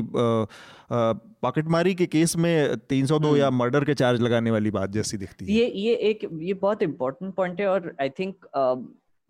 [1.43, 5.45] पॉकेटमारी के केस में 302 हम्म। या मर्डर के चार्ज लगाने वाली बात जैसी दिखती
[5.45, 8.47] है ये ये एक ये बहुत इंपॉर्टेंट पॉइंट है और आई थिंक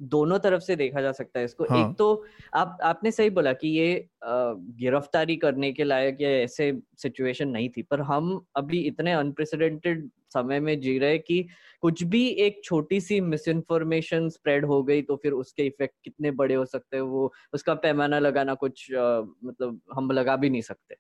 [0.00, 1.90] दोनों तरफ़ से देखा जा सकता है इसको हाँ.
[1.90, 7.48] एक तो आप आपने सही बोला कि ये गिरफ्तारी करने के लायक या ऐसे सिचुएशन
[7.48, 11.46] नहीं थी पर हम अभी इतने अनप्रेसिडेंटेड समय में जी रहे कि
[11.82, 16.30] कुछ भी एक छोटी सी मिस इन्फॉर्मेशन स्प्रेड हो गई तो फिर उसके इफ़ेक्ट कितने
[16.30, 20.62] बड़े हो सकते हैं वो उसका पैमाना लगाना कुछ आ, मतलब हम लगा भी नहीं
[20.62, 20.96] सकते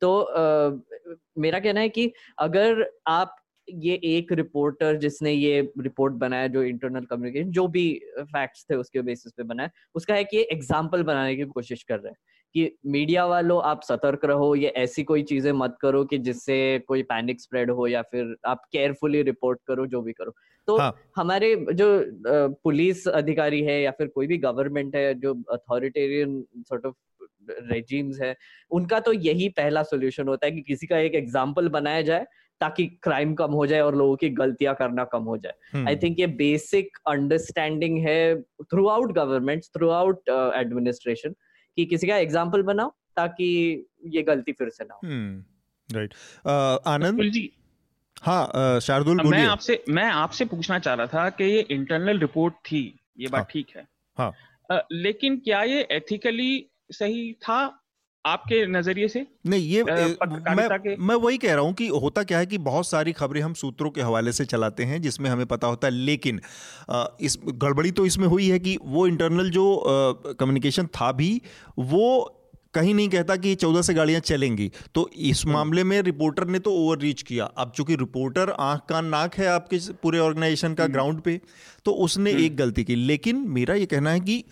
[0.00, 0.80] तो आ,
[1.38, 3.36] मेरा कहना है कि अगर आप
[3.78, 7.84] ये एक रिपोर्टर जिसने ये रिपोर्ट बनाया जो इंटरनल कम्युनिकेशन जो भी
[8.18, 11.98] फैक्ट्स थे उसके बेसिस पे बनाया उसका है कि ये एग्ज़ाम्पल बनाने की कोशिश कर
[11.98, 12.18] रहे हैं
[12.54, 16.56] कि मीडिया वालों आप सतर्क रहो ये ऐसी कोई चीज़ें मत करो कि जिससे
[16.88, 20.34] कोई पैनिक स्प्रेड हो या फिर आप केयरफुली रिपोर्ट करो जो भी करो
[20.68, 20.94] तो हाँ.
[21.16, 21.86] हमारे जो
[22.64, 26.94] पुलिस अधिकारी है या फिर कोई भी गवर्नमेंट है जो अथॉरिटेरियन सॉर्ट ऑफ़
[27.62, 28.34] रेजिम्स है
[28.70, 32.26] उनका तो यही पहला सोल्यूशन होता है कि किसी का एक एग्ज़ाम्पल बनाया जाए
[32.60, 36.20] ताकि क्राइम कम हो जाए और लोगों की गलतियाँ करना कम हो जाए। आई थिंक
[36.20, 41.34] ये बेसिक अंडरस्टैंडिंग है throughout government throughout administration
[41.76, 43.46] कि किसी का एग्ज़ाम्पल बनाओ ताकि
[44.06, 45.00] ये गलती फिर से ना हो।
[45.96, 46.86] Right hmm.
[46.86, 47.22] आनंद?
[47.22, 47.50] जी।
[48.22, 53.00] हाँ शार्दुल मैं आपसे मैं आपसे पूछना चाह रहा था कि ये इंटरनल रिपोर्ट थी
[53.18, 53.86] ये बात हाँ, ठीक है।
[54.18, 54.32] हाँ.
[54.72, 57.79] uh, लेकिन क्या ये एथिकली सही था?
[58.24, 62.46] आपके नज़रिए से नहीं ये मैं मैं वही कह रहा हूँ कि होता क्या है
[62.46, 65.86] कि बहुत सारी खबरें हम सूत्रों के हवाले से चलाते हैं जिसमें हमें पता होता
[65.86, 66.40] है लेकिन
[67.20, 69.64] इस गड़बड़ी तो इसमें हुई है कि वो इंटरनल जो
[70.34, 71.40] कम्युनिकेशन था भी
[71.78, 72.36] वो
[72.74, 76.58] कहीं नहीं कहता कि चौदह से गाड़ियाँ चलेंगी तो इस हम्म। मामले में रिपोर्टर ने
[76.58, 80.86] तो ओवर रीच किया अब चूँकि रिपोर्टर आँख कान नाक है आपके पूरे ऑर्गेनाइजेशन का
[80.88, 81.40] ग्राउंड हम्म। पे
[81.84, 84.44] तो उसने हम्म। एक गलती की लेकिन मेरा ये कहना है कि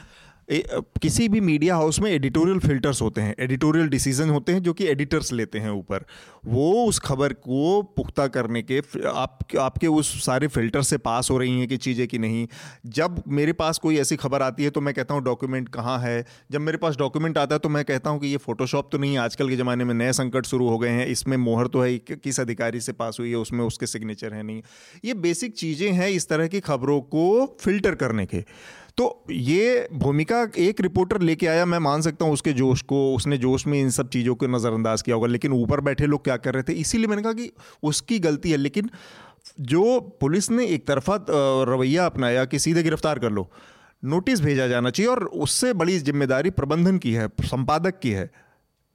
[0.49, 4.87] किसी भी मीडिया हाउस में एडिटोरियल फिल्टर्स होते हैं एडिटोरियल डिसीज़न होते हैं जो कि
[4.89, 6.05] एडिटर्स लेते हैं ऊपर।
[6.47, 11.37] वो उस खबर को पुख्ता करने के आप, आपके उस सारे फ़िल्टर से पास हो
[11.39, 12.47] रही हैं कि चीज़ें कि नहीं।
[12.89, 16.25] जब मेरे पास कोई ऐसी खबर आती है तो मैं कहता हूँ डॉक्यूमेंट कहाँ है?
[16.51, 19.13] जब मेरे पास डॉक्यूमेंट आता है तो मैं कहता हूँ कि ये फोटोशॉप तो नहीं
[19.13, 21.97] है, आजकल के ज़माने में नए संकट शुरू हो गए हैं, इसमें मोहर तो है
[21.99, 24.63] किस अधिकारी से पास हुई है, उसमें उसके सिग्नेचर है नहीं।
[25.05, 28.45] ये बेसिक चीज़ें हैं इस तरह की खबरों को फ़िल्टर करने के।
[28.99, 33.39] तो ये भूमिका एक रिपोर्टर लेके आया मैं मान सकता हूँ उसके जोश को उसने
[33.39, 36.55] जोश में इन सब चीज़ों को नज़रअंदाज किया होगा लेकिन ऊपर बैठे लोग क्या कर
[36.55, 36.73] रहे थे?
[36.73, 37.51] इसीलिए मैंने कहा कि
[37.83, 38.91] उसकी गलती है लेकिन
[39.61, 41.19] जो पुलिस ने एक तरफा
[41.69, 43.51] रवैया अपनाया कि सीधे गिरफ़्तार कर लो
[44.05, 48.31] नोटिस भेजा जाना चाहिए और उससे बड़ी ज़िम्मेदारी प्रबंधन की है संपादक की है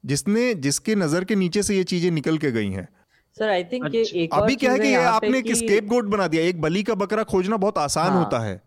[0.04, 2.88] जिसने जिसके नज़र के नीचे से ये चीज़ें निकल के गई हैं।
[3.36, 6.60] सर आई थिंक एक अभी क्या है कि आपने एक स्केप गोट बना दिया एक
[6.60, 8.60] बली का बकरा खोजना बहुत आसान हाँ, होता है।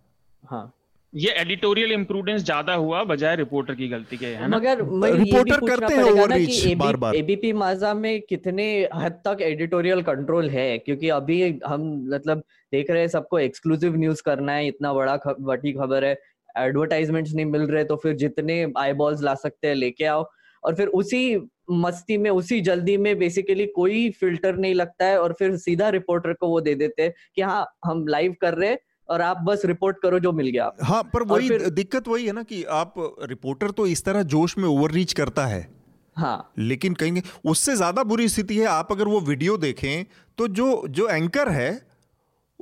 [0.43, 0.73] हाँ।
[1.17, 4.57] ये एडिटोरियल इम्प्रूडेंस ज़्यादा हुआ बजाय रिपोर्टर की गलती के है ना?
[4.57, 4.81] मगर
[5.13, 10.77] रिपोर्टर करते हैं ओवररीच बार बार। एबीपी माजा में कितने हद तक एडिटोरियल कंट्रोल है?
[10.77, 15.71] क्योंकि अभी हम मतलब देख रहे हैं सबको एक्सक्लूसिव न्यूज़ करना है इतना बड़ा बड़ी
[15.73, 16.15] खबर है
[16.57, 20.25] एडवर्टाइजमेंट्स नहीं मिल रहे तो फिर जितने आई बॉल्स ला सकते हैं लेके आओ।
[20.63, 21.37] और फिर उसी
[21.71, 26.33] मस्ती में उसी जल्दी में बेसिकली कोई फ़िल्टर नहीं लगता है और फिर सीधा रिपोर्टर
[26.33, 29.61] को वो दे देते हैं कि हाँ हम लाइव कर रहे हैं और आप बस
[29.65, 31.69] रिपोर्ट करो जो मिल गया हाँ पर वही फिर...
[31.71, 32.93] दिक्कत वही है ना कि आप
[33.23, 35.67] रिपोर्टर तो इस तरह जोश में ओवर रीच करता है
[36.15, 40.05] हाँ लेकिन कहेंगे उससे ज़्यादा बुरी स्थिति है आप अगर वो वीडियो देखें
[40.37, 41.69] तो जो जो एंकर है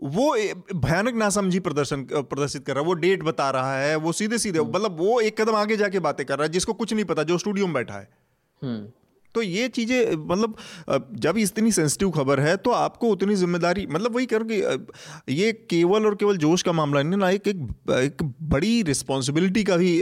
[0.05, 0.33] वो
[0.75, 4.59] भयानक नासमझी प्रदर्शन प्रदर्शित कर रहा है वो डेट बता रहा है वो सीधे सीधे
[4.59, 7.23] हम्म। मतलब वो एक कदम आगे जाके बातें कर रहा है जिसको कुछ नहीं पता
[7.23, 8.09] जो स्टूडियो में बैठा है
[8.61, 8.87] हम्म।
[9.35, 10.55] तो ये चीज़ें मतलब
[11.19, 14.61] जब इतनी सेंसिटिव खबर है तो आपको उतनी ज़िम्मेदारी मतलब वही कर कि
[15.33, 19.77] ये केवल और केवल जोश का मामला नहीं ना एक एक, एक बड़ी रिस्पॉन्सिबिलिटी का
[19.77, 19.99] भी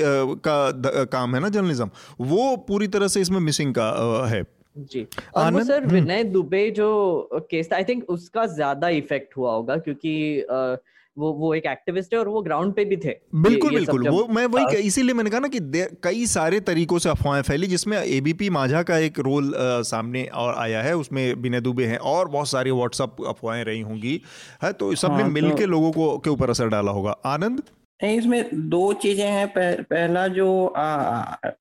[0.48, 1.90] का काम है ना जर्नलिज्म
[2.34, 3.90] वो पूरी तरह से इसमें मिसिंग का
[4.28, 4.44] है।
[4.76, 6.88] जी। और वो सर हम्म। विनय दुबे जो
[7.52, 10.14] केस था आई थिंक उसका ज़्यादा इफ़ेक्ट हुआ होगा क्योंकि
[11.18, 14.08] वो वो एक एक्टिविस्ट है और वो ग्राउंड पे भी थे। बिल्कुल ये, ये बिल्कुल।
[14.10, 15.60] वो मैं वही इसीलिए मैंने कहा ना कि
[16.04, 20.56] कई सारे तरीकों से अफवाहें फैली जिसमें एबीपी माझा का एक रोल आ, सामने और
[20.56, 24.22] आया है। उसमें विनय दुबे हैं और बहुत सारी व्हाट्सअप अफवाहें रही होंगी।
[24.64, 27.62] है तो सब हाँ, मिल के तो, लोगों को के ऊपर असर डाला होगा। आनंद?
[28.00, 30.86] नहीं इसमें दो चीज़ें हैं। पह, पहला जो आ,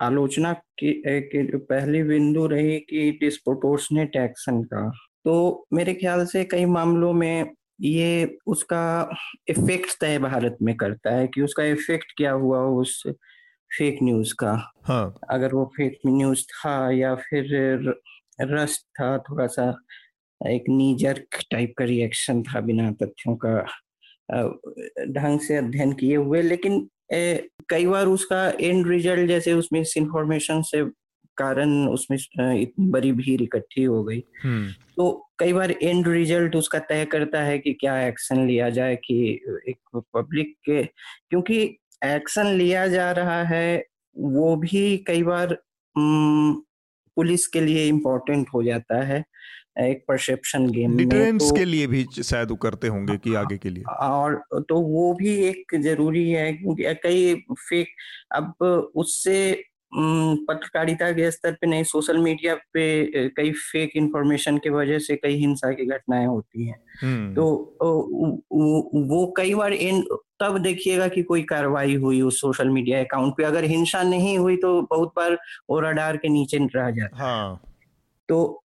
[0.00, 4.88] आलोचना की, की जो पहली बिंदु रही कि डिस्प्रोपोर्शनेट एक्शन का।
[5.24, 7.44] तो मेरे ख्याल से कई मामलों में
[7.80, 9.10] ये उसका
[9.48, 13.02] इफ़ेक्ट तय भारत में करता है कि उसका इफ़ेक्ट क्या हुआ उस
[13.70, 14.52] फेक न्यूज़ का
[14.84, 15.14] हाँ.
[15.30, 17.94] अगर वो फेक न्यूज़ था या फिर
[18.40, 19.70] रस था थोड़ा सा
[20.40, 23.60] एक नीजर्क टाइप का रिएक्शन था बिना तथ्यों का
[25.10, 29.96] ढंग से अध्ययन किए हुए लेकिन ए, कई बार उसका एंड रिज़ल्ट जैसे उसमें इस
[29.96, 30.82] इंफॉर्मेशन से
[31.38, 36.78] कारण उसमें इतनी बड़ी भीड़ इकट्ठी हो गई हम्म। तो कई बार एंड रिज़ल्ट उसका
[36.84, 39.16] तय करता है कि क्या एक्शन लिया जाए कि
[39.68, 41.62] एक पब्लिक के क्योंकि
[42.04, 43.84] एक्शन लिया जा रहा है
[44.16, 45.56] वो भी कई बार
[47.16, 49.24] पुलिस के लिए इम्पोर्टेंट हो जाता है
[49.80, 53.70] एक परसेप्शन गेम में तो, के लिए भी शायद वो करते होंगे कि आगे के
[53.70, 57.94] लिए और तो वो भी एक ज़रूरी है क्योंकि कई फेक
[58.32, 58.64] अब
[58.96, 59.38] उससे
[59.92, 65.34] पत्रकारिता के स्तर पे नहीं सोशल मीडिया पे कई फेक इंफॉर्मेशन के वजह से कई
[65.36, 67.44] हिंसा की घटनाएँ होती हैं। हम्म। तो
[69.10, 70.02] वो कई बार इन
[70.40, 74.56] तब देखिएगा कि कोई कार्रवाई हुई उस सोशल मीडिया अकाउंट पे। अगर हिंसा नहीं हुई
[74.56, 77.60] तो बहुत बार और रडार के नीचे रह जाता हाँ।
[78.28, 78.62] तो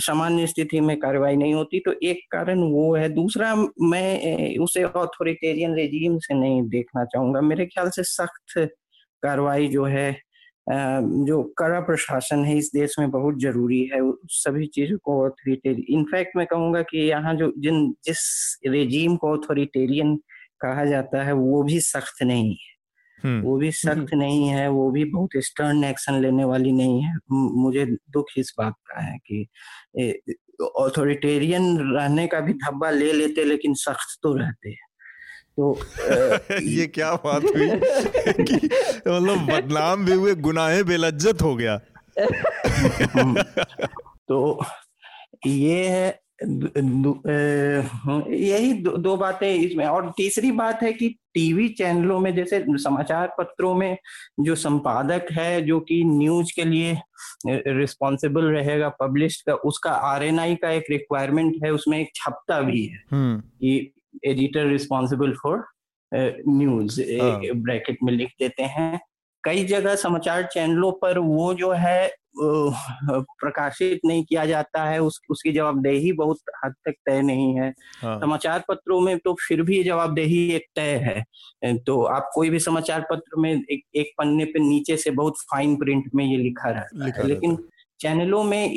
[0.00, 5.74] सामान्य स्थिति में कार्रवाई नहीं होती। तो एक कारण वो है। दूसरा मैं उसे ऑथोरिटेरियन
[5.74, 8.58] रेजिम से नहीं देखना चाहूँगा। मेरे ख्याल से सख्त
[9.22, 10.10] कार्रवाई जो है
[10.66, 14.00] जो कड़ा प्रशासन है इस देश में बहुत ज़रूरी है।
[14.32, 18.20] सभी चीज़ों को ऑथोरिटेरियन इनफैक्ट मैं कहूँगा कि यहाँ जो जिन जिस
[18.66, 20.16] रेजीम को ऑथोरिटेरियन
[20.60, 22.76] कहा जाता है वो भी सख्त नहीं है।
[23.22, 27.14] हम्म। वो भी सख्त नहीं है वो भी बहुत स्टर्न एक्शन लेने वाली नहीं है।
[27.32, 29.46] मुझे दुख इस बात का है कि
[30.76, 34.87] ऑथोरिटेरियन रहने का भी धब्बा ले लेते लेकिन सख्त तो रहते हैं।
[35.60, 37.70] तो आ, ये क्या बात हुई?
[38.44, 38.66] कि
[39.08, 41.80] मतलब बदनाम भी हुए गुनाहे बेलज्जत हो गया।
[44.28, 44.64] तो
[45.46, 46.20] ये है
[48.28, 53.34] यही दो, दो बातें इसमें। और तीसरी बात है कि टीवी चैनलों में जैसे समाचार
[53.38, 53.98] पत्रों में
[54.40, 56.98] जो संपादक है जो कि न्यूज़ के लिए
[57.50, 63.02] रिस्पॉन्सिबल रहेगा पब्लिश का उसका आरएनआई का एक रिक्वायरमेंट है उसमें एक छपता भी है।
[63.10, 63.94] हम्म। कि
[64.24, 65.64] editor responsible for
[66.48, 67.00] news
[67.54, 69.00] bracket में लिख देते हैं।
[69.44, 75.52] कई जगह समाचार चैनलों पर वो जो है प्रकाशित नहीं किया जाता है उस उसकी
[75.52, 80.50] जवाबदेही बहुत हद तक तय नहीं है। हाँ। समाचार पत्रों में तो फिर भी जवाबदेही
[80.52, 81.24] एक तय
[81.62, 85.38] है। तो आप कोई भी समाचार पत्र में एक, एक पन्ने पे नीचे से बहुत
[85.52, 87.58] फाइन प्रिंट में ये लिखा रहता लिखा है। लेकिन
[88.00, 88.72] चैनलों में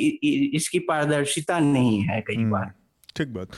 [0.54, 2.72] इसकी पारदर्शिता नहीं है कई हम्म, बार।
[3.16, 3.48] ठीक बात।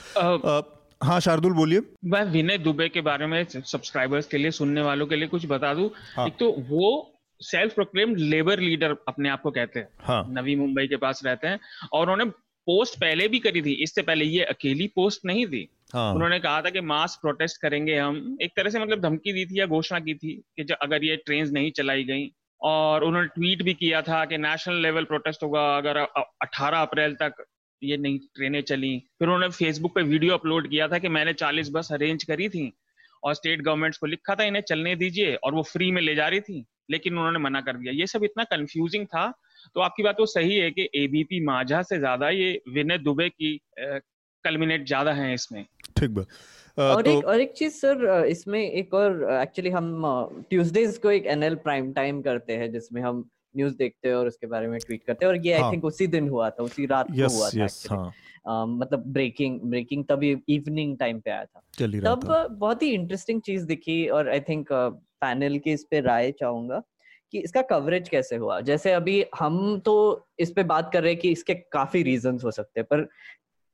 [1.05, 5.17] हाँ शार्दुल बोलिए। मैं विनय दुबे के बारे में सब्सक्राइबर्स के लिए सुनने वालों के
[5.17, 6.27] लिए कुछ बता दूँ। हाँ.
[6.27, 10.27] एक तो वो सेल्फ प्रोक्लेम्ड लेबर लीडर अपने आप को कहते हैं। हाँ.
[10.31, 11.61] नवी मुंबई के पास रहते हैं
[11.93, 12.25] और उन्होंने
[12.67, 16.15] पोस्ट पहले भी करी थी। इससे पहले ये अकेली पोस्ट नहीं थी। हाँ.
[16.15, 19.61] उन्होंने कहा था कि मास प्रोटेस्ट करेंगे हम। एक तरह से मतलब धमकी दी थी
[19.61, 22.31] या घोषणा की थी कि अगर ये ट्रेन नहीं चलाई गई।
[22.61, 25.99] और उन्होंने ट्वीट भी किया था कि नेशनल लेवल प्रोटेस्ट होगा अगर
[26.43, 27.45] 18 अप्रैल तक
[27.85, 31.71] ये नई ट्रेनें चली। फिर उन्होंने फेसबुक पे वीडियो अपलोड किया था कि मैंने 40
[31.73, 32.73] बस अरेंज करी थी
[33.23, 36.29] और स्टेट गवर्नमेंट्स को लिखा था इन्हें चलने दीजिए और वो फ्री में ले जा
[36.29, 39.27] रही थी लेकिन उन्होंने मना कर दिया। ये सब इतना कंफ्यूजिंग था।
[39.75, 43.59] तो आपकी बात तो सही है कि एबीपी माझा से ज़्यादा ये विनय दुबे की
[43.79, 45.65] कलमिनेट ज़्यादा है इसमें।
[45.97, 46.27] ठीक बात।
[46.79, 47.11] और तो...
[47.11, 50.03] एक और एक चीज़ सर इसमें एक और एक्चुअली हम
[50.51, 54.47] ट्यूसडेज को एक एनएल प्राइम टाइम करते हैं जिसमें हम न्यूज़ देखते हैं और उसके
[54.47, 55.73] बारे में ट्वीट करते हैं और ये आई हाँ.
[55.73, 58.13] थिंक उसी दिन हुआ था उसी रात को हुआ था हाँ.
[58.49, 63.41] Uh, मतलब ब्रेकिंग ब्रेकिंग तब इवनिंग टाइम पे आया था तब था। बहुत ही इंटरेस्टिंग
[63.43, 66.83] चीज़ दिखी और आई थिंक पैनल की इस पे राय चाहूँगा
[67.33, 69.95] कि इसका कवरेज कैसे हुआ जैसे अभी हम तो
[70.39, 73.09] इस पे बात कर रहे हैं कि इसके काफ़ी रीजंस हो सकते हैं पर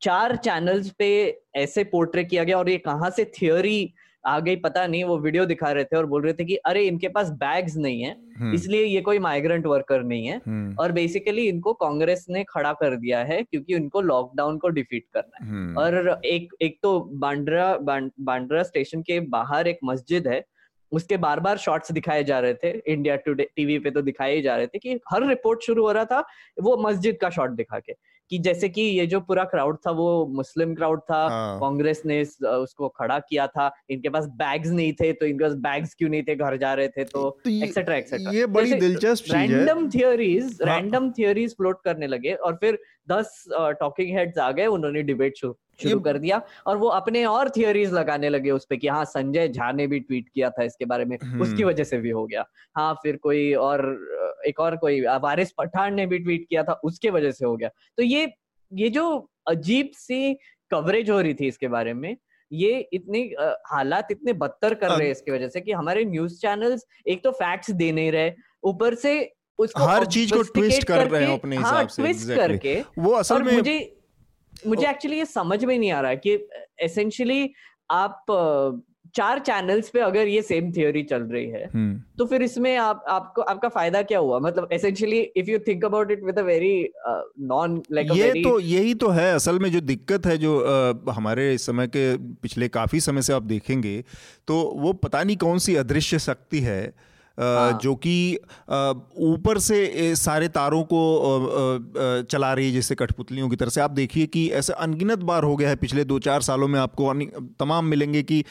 [0.00, 3.94] चार चैनल्स पे ऐसे पोर्ट्रे किया गया और ये कहाँ से थियोरी
[4.24, 6.82] आ गई पता नहीं वो वीडियो दिखा रहे थे और बोल रहे थे कि अरे
[6.84, 10.92] इनके पास बैग्स नहीं है हम्म। इसलिए ये कोई माइग्रेंट वर्कर नहीं है हम्म। और
[10.92, 15.50] बेसिकली इनको कांग्रेस ने खड़ा कर दिया है क्योंकि उनको लॉकडाउन को डिफीट करना है
[15.50, 20.44] हम्म। और एक एक तो बांड्रा बांड्रा स्टेशन के बाहर एक मस्जिद है
[20.92, 24.56] उसके बार बार शॉट्स दिखाए जा रहे थे इंडिया टुडे टीवी पे तो दिखाए जा
[24.56, 26.24] रहे थे कि हर रिपोर्ट शुरू हो रहा था
[26.60, 27.92] वो मस्जिद का शॉट दिखा के
[28.30, 31.60] कि जैसे कि ये जो पूरा क्राउड था वो मुस्लिम क्राउड था हाँ.
[31.60, 35.94] कांग्रेस ने उसको खड़ा किया था। इनके पास बैग्स नहीं थे तो इनके पास बैग्स
[35.94, 39.88] क्यों नहीं थे घर जा रहे थे तो एक्सेट्रा तो एक्सेट्रा ये बड़ी दिलचस्प random
[39.90, 42.78] theories random theories float करने लगे और फिर
[43.10, 43.44] दस
[43.80, 47.92] टॉकिंग हेड्स आ गए उन्होंने डिबेट शुरू शुरू कर दिया और वो अपने और थियोरीज
[47.92, 51.04] लगाने लगे उस पर कि हाँ संजय झा ने भी ट्वीट किया था इसके बारे
[51.04, 52.44] में हम्म। उसकी वजह से भी हो गया
[52.76, 53.84] हाँ फिर कोई और
[54.46, 57.68] एक और कोई वारिस पठान ने भी ट्वीट किया था उसके वजह से हो गया
[57.98, 58.32] तो ये
[58.72, 59.06] ये जो
[59.48, 60.34] अजीब सी
[60.70, 62.16] कवरेज हो रही थी इसके बारे में
[62.52, 63.22] ये इतनी
[63.66, 67.30] हालात इतने बदतर कर रहे हैं इसकी वजह से कि हमारे न्यूज़ चैनल्स एक तो
[67.32, 68.32] फैक्ट्स दे नहीं रहे
[68.64, 69.12] ऊपर से
[69.58, 72.38] उसको हर चीज़ को ट्विस्ट कर रहे हैं अपने हाँ, हिसाब हाँ, से ट्विस्ट exactly.
[72.38, 73.78] करके वो असल में मुझे
[74.66, 76.38] मुझे एक्चुअली ये समझ में नहीं आ रहा है कि
[76.80, 77.50] एसेंशियली
[77.90, 78.24] आप
[79.14, 83.04] चार चैनल्स पे अगर ये सेम थियोरी चल रही है हम्म। तो फिर इसमें आप
[83.08, 86.74] आपको आपका फ़ायदा क्या हुआ मतलब essentially if you think about it with a very
[87.06, 88.42] non like ये very...
[88.44, 92.16] तो यही तो है असल में जो दिक्कत है जो आ, हमारे इस समय के
[92.42, 94.02] पिछले काफ़ी समय से आप देखेंगे
[94.48, 96.82] तो वो पता नहीं कौन सी अदृश्य शक्ति है
[97.40, 98.38] हाँ। जो कि
[99.24, 101.00] ऊपर से सारे तारों को
[102.30, 105.56] चला रही है जैसे कठपुतलियों की तरह से आप देखिए कि ऐसे अनगिनत बार हो
[105.56, 107.12] गया है पिछले दो चार सालों में आपको
[107.60, 108.44] तमाम मिलेंगे कि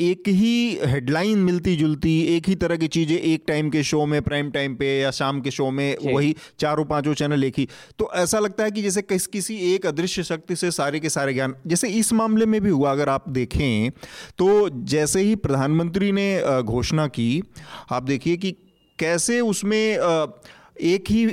[0.00, 4.20] एक ही हेडलाइन मिलती जुलती एक ही तरह की चीज़ें एक टाइम के शो में
[4.22, 8.10] प्राइम टाइम पे या शाम के शो में वही चारों पाँचों चैनल एक ही। तो
[8.14, 11.54] ऐसा लगता है कि जैसे किस किसी एक अदृश्य शक्ति से सारे के सारे ज्ञान
[11.66, 13.90] जैसे इस मामले में भी हुआ अगर आप देखें
[14.38, 16.28] तो जैसे ही प्रधानमंत्री ने
[16.62, 17.42] घोषणा की
[17.92, 18.56] आप देखिए कि
[18.98, 19.96] कैसे उसमें
[20.82, 21.26] एक ही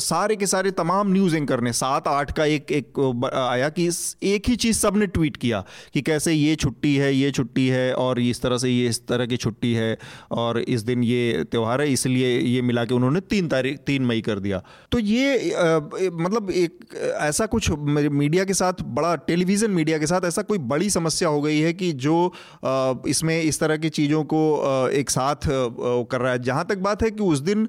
[0.00, 3.88] सारे के सारे तमाम न्यूज़ एंकर ने सात आठ का एक एक आया कि
[4.24, 5.64] एक ही चीज़ सबने ट्वीट किया
[5.94, 9.26] कि कैसे ये छुट्टी है, ये छुट्टी है और इस तरह से ये, इस तरह
[9.26, 9.96] की छुट्टी है
[10.32, 14.20] और इस दिन ये त्यौहार है, इसलिए ये मिला के उन्होंने तीन तारीख, तीन मई
[14.20, 14.62] कर दिया।
[14.92, 16.78] तो ये मतलब एक,
[17.20, 21.40] ऐसा कुछ मीडिया के साथ बड़ा, टेलीविज़न मीडिया के साथ ऐसा कोई बड़ी समस्या हो
[21.42, 22.32] गई है कि जो
[23.08, 24.40] इसमें इस तरह की चीज़ों को
[24.92, 27.68] एक साथ कर रहा है। जहाँ तक बात है कि उस दिन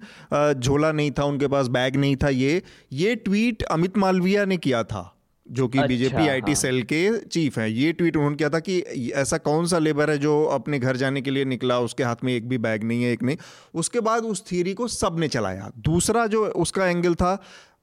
[0.55, 2.61] झोला नहीं था उनके पास बैग नहीं था। ये
[2.93, 5.13] ये ट्वीट अमित मालविया ने किया था
[5.45, 8.79] जो कि अच्छा, बीजेपी आईटी सेल के चीफ हैं। ये ट्वीट उन्होंने किया था कि
[9.15, 12.33] ऐसा कौन सा लेबर है जो अपने घर जाने के लिए निकला उसके हाथ में
[12.33, 13.37] एक भी बैग नहीं है एक नहीं।
[13.73, 17.37] उसके बाद उस थीरी को सबने चलाया। दूसरा जो उसका एंगल था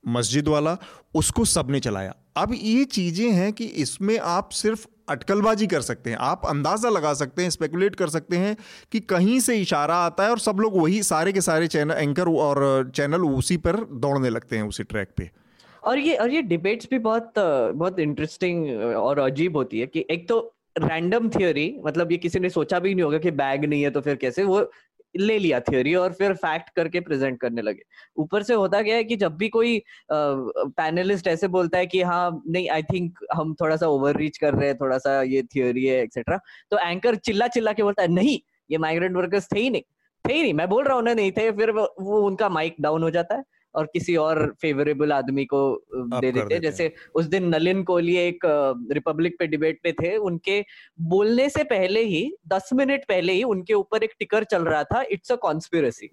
[0.07, 0.77] मस्जिद वाला,
[1.15, 6.17] उसको सबने चलाया। अब ये चीज़ें हैं कि इसमें आप सिर्फ़ अटकलबाजी कर सकते हैं।
[6.21, 8.57] आप अंदाज़ा लगा सकते हैं स्पेकुलेट कर सकते हैं
[8.93, 12.29] कि कहीं से इशारा आता है और सब लोग वही सारे के सारे चैनल एंकर
[12.29, 15.31] और चैनल उसी पर दौड़ने लगते हैं, उसी ट्रैक पे।
[15.83, 20.29] और ये और ये डिबेट्स भी बहुत बहुत इंटरेस्टिंग और अजीब होती है कि एक
[20.29, 20.39] तो
[20.79, 24.01] रैंडम थियोरी मतलब ये किसी ने सोचा भी नहीं होगा कि बैग नहीं है तो
[24.01, 24.45] फिर कैसे?
[24.45, 24.71] वो
[25.17, 27.83] ले लिया थ्योरी और फिर फैक्ट करके प्रेजेंट करने लगे।
[28.17, 32.43] ऊपर से होता क्या है कि जब भी कोई पैनलिस्ट ऐसे बोलता है कि हाँ
[32.49, 35.85] नहीं आई थिंक हम थोड़ा सा ओवर रीच कर रहे हैं थोड़ा सा ये थ्योरी
[35.85, 36.39] है एक्सेट्रा
[36.71, 38.39] तो एंकर चिल्ला चिल्ला के बोलता है, नहीं,
[38.71, 39.83] ये माइग्रेंट वर्कर्स थे ही नहीं,
[40.25, 43.03] थे ही नहीं, मैं बोल रहा हूँ ना नहीं थे, फिर वो उनका माइक डाउन
[43.03, 43.43] हो जाता है।
[43.75, 45.61] और किसी और फेवरेबल आदमी को
[45.95, 48.45] दे देते जैसे उस दिन नलिन कोहली एक
[48.93, 50.61] रिपब्लिक पे डिबेट पे थे। उनके
[51.09, 55.03] बोलने से पहले ही दस मिनट पहले ही उनके ऊपर एक टिकर चल रहा था
[55.11, 56.11] इट्स अ कॉन्स्पिरसी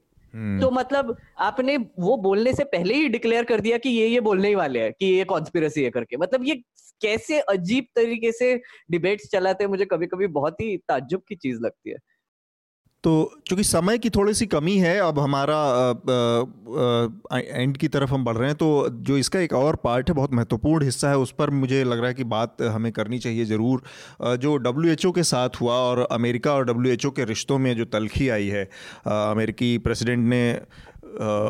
[0.62, 4.48] तो मतलब आपने वो बोलने से पहले ही डिक्लेयर कर दिया कि ये ये बोलने
[4.48, 6.56] ही वाले हैं कि ये कॉन्स्पिरसी है करके। मतलब ये
[7.02, 8.56] कैसे अजीब तरीके से
[8.92, 11.98] डिबेट्स चलाते हैं मुझे कभी कभी बहुत ही ताज्जुब की चीज़ लगती है।
[13.04, 13.12] तो
[13.48, 15.56] चूँकि समय की थोड़ी सी कमी है, अब हमारा
[17.34, 20.34] एंड की तरफ़ हम बढ़ रहे हैं तो जो इसका एक और पार्ट है, बहुत
[20.34, 23.84] महत्वपूर्ण हिस्सा है, उस पर मुझे लग रहा है कि बात हमें करनी चाहिए ज़रूर।
[24.38, 28.48] जो डब्ल्यू के साथ हुआ और अमेरिका और डब्ल्यू के रिश्तों में जो तलखी आई
[28.50, 28.64] है
[29.08, 30.54] अमेरिकी प्रेसिडेंट ने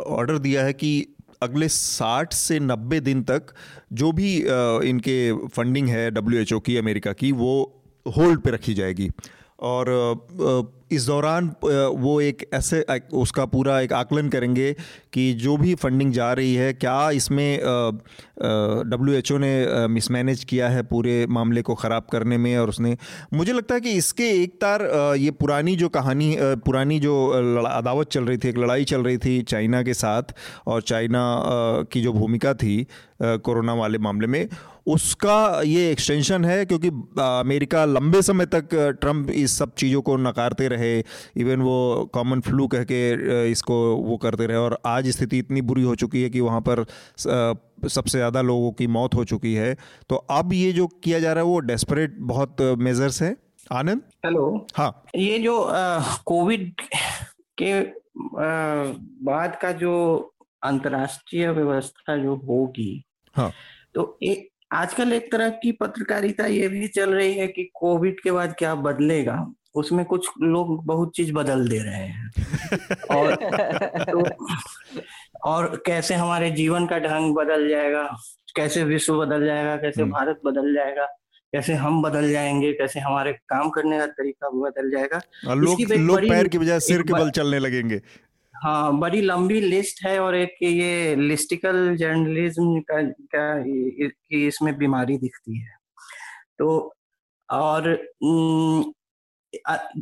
[0.10, 3.54] ऑर्डर दिया है कि अगले 60 से 90 दिन तक
[3.94, 4.36] जो भी
[4.90, 9.10] इनके फंडिंग है डब्ल्यूएचओ की, अमेरिका की, वो होल्ड पे रखी जाएगी।
[9.62, 9.90] और
[10.92, 12.84] इस दौरान वो एक ऐसे
[13.14, 14.72] उसका पूरा एक आकलन करेंगे
[15.14, 17.60] कि जो भी फंडिंग जा रही है, क्या इसमें
[18.90, 22.96] डब्ल्यू एच ओ ने मिसमैनेज किया है पूरे मामले को ख़राब करने में और उसने,
[23.34, 24.88] मुझे लगता है कि इसके एक तार
[25.18, 29.42] ये पुरानी जो कहानी पुरानी जो अदावत चल रही थी, एक लड़ाई चल रही थी
[29.44, 30.34] चाइना के साथ
[30.68, 31.24] और चाइना
[31.92, 32.86] की जो भूमिका थी
[33.22, 34.48] कोरोना वाले मामले में
[34.88, 36.88] उसका ये एक्सटेंशन है क्योंकि
[37.22, 38.70] अमेरिका लंबे समय तक
[39.02, 40.98] ट्रंप इस सब चीज़ों को नकारते रहे।
[41.38, 45.84] इवन वो कॉमन फ्लू कह के इसको वो करते रहे और आज स्थिति इतनी बुरी
[45.84, 46.86] हो चुकी है कि वहाँ पर
[47.90, 49.76] सबसे ज़्यादा लोगों की मौत हो चुकी है।
[50.10, 53.36] तो अब ये जो किया जा रहा है वो डेस्परेट बहुत मेजर्स है।
[53.72, 54.02] आनंद?
[54.26, 55.68] हेलो हाँ। ये जो
[56.26, 56.82] कोविड
[57.58, 57.80] के
[59.26, 59.94] बाद का जो
[60.64, 63.04] अंतर्राष्ट्रीय व्यवस्था जो होगी
[63.36, 63.52] हाँ।
[63.96, 68.32] तो एक आजकल एक तरह की पत्रकारिता ये भी चल रही है कि कोविड के
[68.32, 69.54] बाद क्या बदलेगा?
[69.76, 72.32] उसमें कुछ लोग बहुत चीज़ बदल दे रहे हैं।
[73.12, 73.36] और
[74.04, 74.46] तो,
[75.44, 78.18] और कैसे हमारे जीवन का ढंग बदल जाएगा?
[78.56, 79.76] कैसे विश्व बदल जाएगा?
[79.76, 81.06] कैसे हम्म। भारत बदल जाएगा?
[81.54, 82.74] कैसे हम बदल जाएँगे?
[82.74, 85.22] कैसे हमारे काम करने का तरीका बदल जाएगा?
[85.54, 88.02] लोग लोग पैर की बजाय सिर के बल चलने लगेंगे।
[88.62, 95.18] हाँ बड़ी लंबी लिस्ट है और एक ये लिस्टिकल जर्नलिज्म का, का की इसमें बीमारी
[95.18, 95.76] दिखती है।
[96.60, 96.94] तो
[97.50, 97.88] और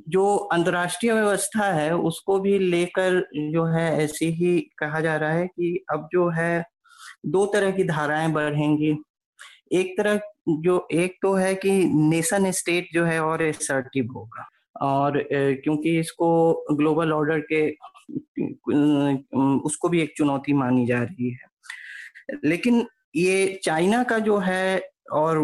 [0.10, 3.20] जो अंतर्राष्ट्रीय व्यवस्था है उसको भी लेकर
[3.53, 6.64] जो है ऐसे ही कहा जा रहा है कि अब जो है
[7.28, 8.95] दो तरह की धाराएँ बढ़ेंगी।
[9.74, 10.20] एक तरह
[10.62, 11.72] जो एक तो है कि
[12.12, 14.49] नेशन स्टेट जो है और असर्टिव होगा।
[14.82, 16.30] और क्योंकि इसको
[16.72, 17.68] ग्लोबल ऑर्डर के
[19.66, 22.86] उसको भी एक चुनौती मानी जा रही है। लेकिन
[23.16, 24.82] ये चाइना का जो है
[25.12, 25.39] और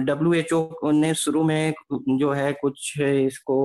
[0.00, 3.56] डब्ल्यू एच ओ ने शुरू में जो है कुछ इसको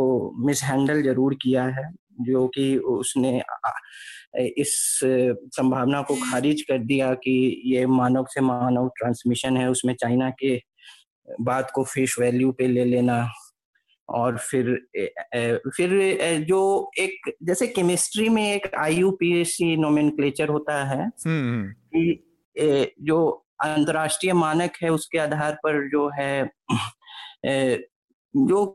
[0.46, 1.90] मिसहैंडल ज़रूर किया है,
[2.22, 3.42] जो कि उसने
[4.38, 4.74] इस
[5.56, 10.60] संभावना को खारिज कर दिया कि ये मानव से मानव ट्रांसमिशन है, उसमें चाइना के
[11.42, 13.28] बात को फेस वैल्यू पे ले लेना।
[14.10, 14.74] और फिर
[15.68, 21.02] फिर जो एक जैसे केमिस्ट्री में एक I U P S C nomenclature होता है
[21.04, 23.26] हम्म, हम्म। कि जो
[23.64, 26.50] अंतरराष्ट्रीय मानक है उसके आधार पर जो है
[28.34, 28.66] जो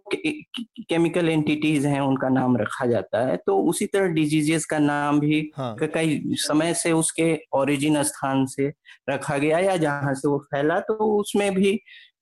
[0.88, 5.50] केमिकल एंटिटीज हैं उनका नाम रखा जाता है तो उसी तरह डिजीजेस का नाम भी
[5.56, 5.74] हाँ.
[5.84, 8.72] कई समय से उसके ओरिजिन स्थान से
[9.10, 11.78] रखा गया या जहाँ से वो फैला तो उसमें भी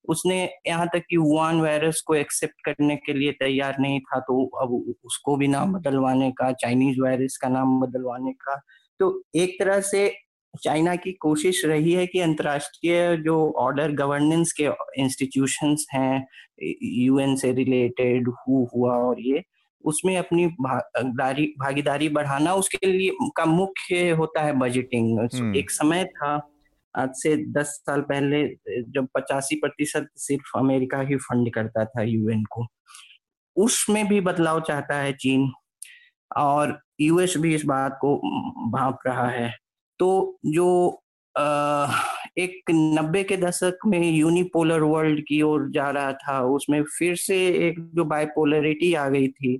[0.08, 4.44] उसने यहाँ तक कि वुआन वायरस को एक्सेप्ट करने के लिए तैयार नहीं था तो
[4.62, 4.72] अब
[5.04, 8.60] उसको भी नाम बदलवाने का चाइनीज़ वायरस का नाम बदलवाने का
[9.00, 10.08] तो एक तरह से
[10.54, 16.26] चाइना की कोशिश रही है कि अंतर्राष्ट्रीय जो ऑर्डर गवर्नेंस के इंस्टीट्यूशंस हैं
[16.62, 19.42] यूएन से रिलेटेड हु हुआ और ये
[19.84, 26.04] उसमें अपनी भागीदारी भागीदारी बढ़ाना उसके लिए का मुख्य होता है बजटिंग हम्म। एक समय
[26.06, 26.36] था
[26.98, 28.44] आज से दस साल पहले,
[28.84, 32.66] जब पचासी प्रतिशत सिर्फ़ अमेरिका ही फंड करता था यूएन को।
[33.56, 35.50] उसमें भी बदलाव चाहता है चीन
[36.36, 38.16] और यूएस भी इस बात को
[38.70, 39.52] भाप रहा है।
[40.00, 40.68] तो जो
[42.38, 47.36] एक नब्बे के दशक में यूनिपोलर वर्ल्ड की ओर जा रहा था, उसमें फिर से
[47.68, 49.54] एक जो बाइपोलरिटी आ गई थी,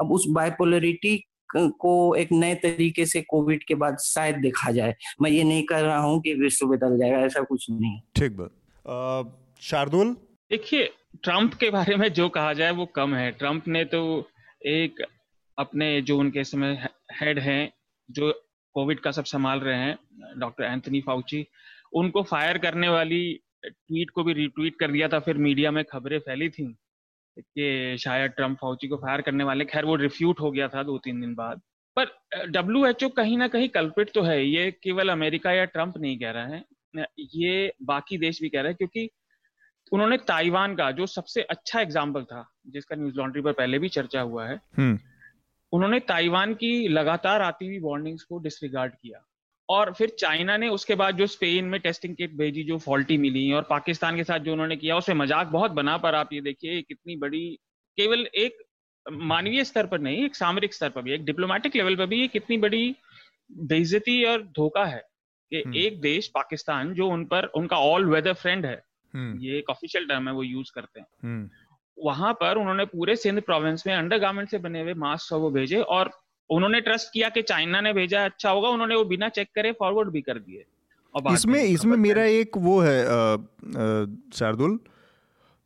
[0.00, 1.16] अब उस बाइपोलरिटी
[1.54, 5.82] को एक नए तरीके से कोविड के बाद शायद देखा जाए। मैं ये नहीं कर
[5.82, 10.12] रहा हूँ कि विश्व बदल जाएगा ऐसा कुछ नहीं। ठीक बात। शार्दुल?
[10.50, 10.90] देखिए
[11.22, 14.02] ट्रंप के बारे में जो कहा जाए वो कम है। ट्रंप ने तो
[14.66, 15.02] एक
[15.58, 16.88] अपने जो उनके समय
[17.20, 17.72] हेड हैं
[18.10, 18.32] जो
[18.74, 19.98] कोविड का सब संभाल रहे हैं
[20.38, 21.46] डॉक्टर एंथनी फाउची
[21.94, 26.18] उनको फायर करने वाली ट्वीट को भी रिट्वीट कर दिया था फिर मीडिया में खबरें
[26.18, 26.74] फैली थी।
[27.38, 30.98] कि शायद ट्रंप फाउची को फायर करने वाले। खैर वो रिफ्यूट हो गया था दो
[30.98, 31.60] तीन दिन बाद।
[31.96, 35.96] पर डब्ल्यू एच ओ कहीं ना कहीं कल्पिट तो है ये केवल अमेरिका या ट्रंप
[35.98, 36.64] नहीं कह रहा है।
[37.18, 39.08] ये बाकी देश भी कह रहे हैं क्योंकि
[39.92, 44.20] उन्होंने ताइवान का जो सबसे अच्छा एग्ज़ाम्पल था जिसका न्यूज़ लॉन्ड्री पर पहले भी चर्चा
[44.20, 44.98] हुआ है हम्म।
[45.72, 49.24] उन्होंने ताइवान की लगातार आती हुई वार्निंग्स को डिसरिगार्ड किया।
[49.68, 53.50] और फिर चाइना ने उसके बाद जो स्पेन में टेस्टिंग किट भेजी जो फॉल्टी मिली
[53.52, 56.80] और पाकिस्तान के साथ जो उन्होंने किया उसमें मज़ाक बहुत बना पर आप ये देखिए
[56.82, 57.48] कितनी बड़ी
[57.98, 58.62] केवल एक
[59.06, 62.28] मानवीय स्तर पर नहीं एक सामरिक स्तर पर भी एक डिप्लोमेटिक लेवल पर भी ये
[62.28, 62.94] कितनी बड़ी
[63.50, 65.02] बेइज्जती और धोखा है
[65.52, 68.82] कि हम्म। एक देश पाकिस्तान जो उन पर उनका ऑल वेदर फ्रेंड है
[69.14, 71.48] हम्म। ये एक ऑफिशियल टर्म है वो यूज़ करते हैं हम्म।
[71.98, 75.80] वहाँ पर उन्होंने पूरे सिंध प्रोविंस में अंडर गार्मेंट से बने हुए मास्क वो भेजे
[75.80, 76.10] और
[76.50, 80.08] उन्होंने ट्रस्ट किया कि चाइना ने भेजा अच्छा होगा उन्होंने वो बिना चेक करे फॉरवर्ड
[80.08, 80.64] भी कर दिए।
[81.32, 83.02] इसमें इसमें मेरा एक वो है
[84.34, 84.78] शार्दुल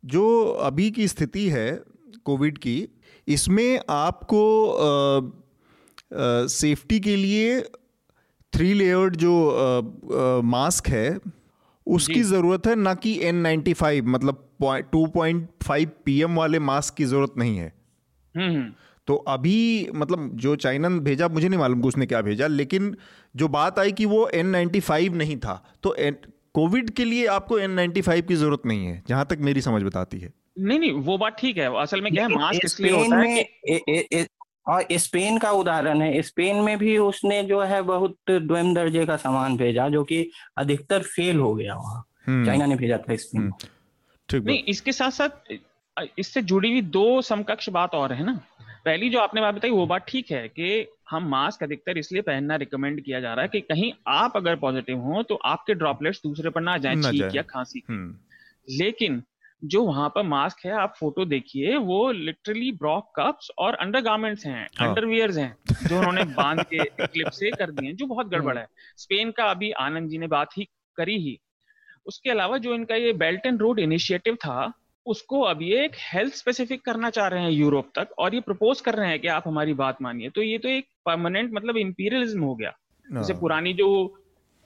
[0.03, 0.23] जो
[0.61, 1.83] अभी की स्थिति है
[2.25, 2.87] कोविड की
[3.27, 4.43] इसमें आपको
[6.47, 7.61] सेफ्टी के लिए
[8.53, 9.33] थ्री लेयर्ड जो
[10.43, 11.19] मास्क है
[11.87, 14.47] उसकी ज़रूरत है ना कि एन नाइन्टी फाइव मतलब
[14.91, 17.73] टू पॉइंट फाइव पी वाले मास्क की ज़रूरत नहीं है।
[18.35, 18.73] हम्म, हम्म।
[19.07, 22.95] तो अभी मतलब जो चाइना ने भेजा मुझे नहीं मालूम उसने क्या भेजा लेकिन
[23.35, 25.95] जो बात आई कि वो एन नाइन्टी फाइव नहीं था तो
[26.53, 29.83] कोविड के लिए आपको एन नाइन्टी फाइव की ज़रूरत नहीं है जहाँ तक मेरी समझ
[29.83, 33.17] बताती है। नहीं नहीं वो बात ठीक है। असल में क्या है मास्क इसलिए होता
[33.17, 34.25] है कि
[34.67, 39.15] और स्पेन का उदाहरण है स्पेन में भी उसने जो है बहुत द्वम दर्जे का
[39.15, 43.41] सामान भेजा जो कि अधिकतर फेल हो गया वहाँ। हम्म। चाइना ने भेजा था स्पेन
[43.41, 43.53] हम्म।
[44.29, 45.53] ठीक नहीं इसके साथ साथ
[46.19, 48.39] इससे जुड़ी हुई दो समकक्ष बात और है ना?
[48.85, 52.55] पहली जो आपने बात बताई वो बात ठीक है कि हम मास्क अधिकतर इसलिए पहनना
[52.55, 56.49] रिकमेंड किया जा रहा है कि कहीं आप अगर पॉजिटिव हो तो आपके ड्रॉपलेट्स दूसरे
[56.49, 58.15] पर ना जाए छींक या खांसी। हम्म।
[58.69, 59.23] लेकिन
[59.63, 64.67] जो वहाँ पर मास्क है आप फ़ोटो देखिए वो लिटरली ब्रॉक कप्स और अंडरगारमेंट्स हैं
[64.79, 64.87] हाँ.
[64.87, 65.57] अंडरवियर्स हैं
[65.87, 68.67] जो उन्होंने बाँध के क्लिप से कर दिए जो बहुत गड़बड़ है।
[68.97, 70.67] स्पेन का अभी आनंद जी ने बात ही
[70.97, 71.39] करी ही।
[72.05, 74.73] उसके अलावा जो इनका ये बेल्ट एंड रोड इनिशिएटिव था
[75.05, 78.81] उसको अब ये एक हेल्थ स्पेसिफिक करना चाह रहे हैं यूरोप तक और ये प्रपोज
[78.81, 82.41] कर रहे हैं कि आप हमारी बात मानिए। तो ये तो एक परमानेंट मतलब इंपीरियलिज्म
[82.41, 82.73] हो गया।
[83.07, 84.17] जैसे हाँ। पुरानी जो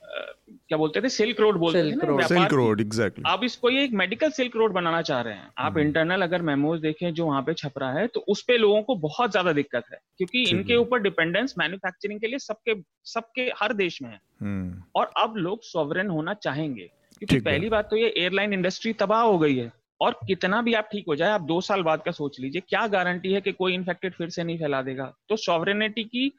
[0.01, 1.09] क्या बोलते थे?
[1.09, 5.01] सिल्क रोड बोलते थे सिल्क रोड एग्जैक्टली आप इसको ये एक मेडिकल सिल्क रोड बनाना
[5.01, 8.05] चाह रहे हैं। आप इंटरनल हम्म। अगर मेमोज देखें जो वहाँ पे छप रहा है
[8.07, 12.27] तो उस पे लोगों को बहुत ज़्यादा दिक्कत है क्योंकि इनके ऊपर डिपेंडेंस मैन्युफैक्चरिंग के
[12.27, 12.75] लिए सबके
[13.05, 17.89] सबके हर देश में है। हम्म। और अब लोग सॉवरन होना चाहेंगे। क्योंकि पहली बात
[17.89, 19.71] तो ये एयरलाइन इंडस्ट्री तबाह हो गई है।
[20.01, 22.87] और कितना भी आप ठीक हो जाए, आप दो साल बाद का सोच लीजिए, क्या
[22.87, 25.13] गारंटी है कि कोई इन्फेक्टेड फिर से नहीं फैला देगा?
[25.29, 26.31] तो सॉवरेनिटी की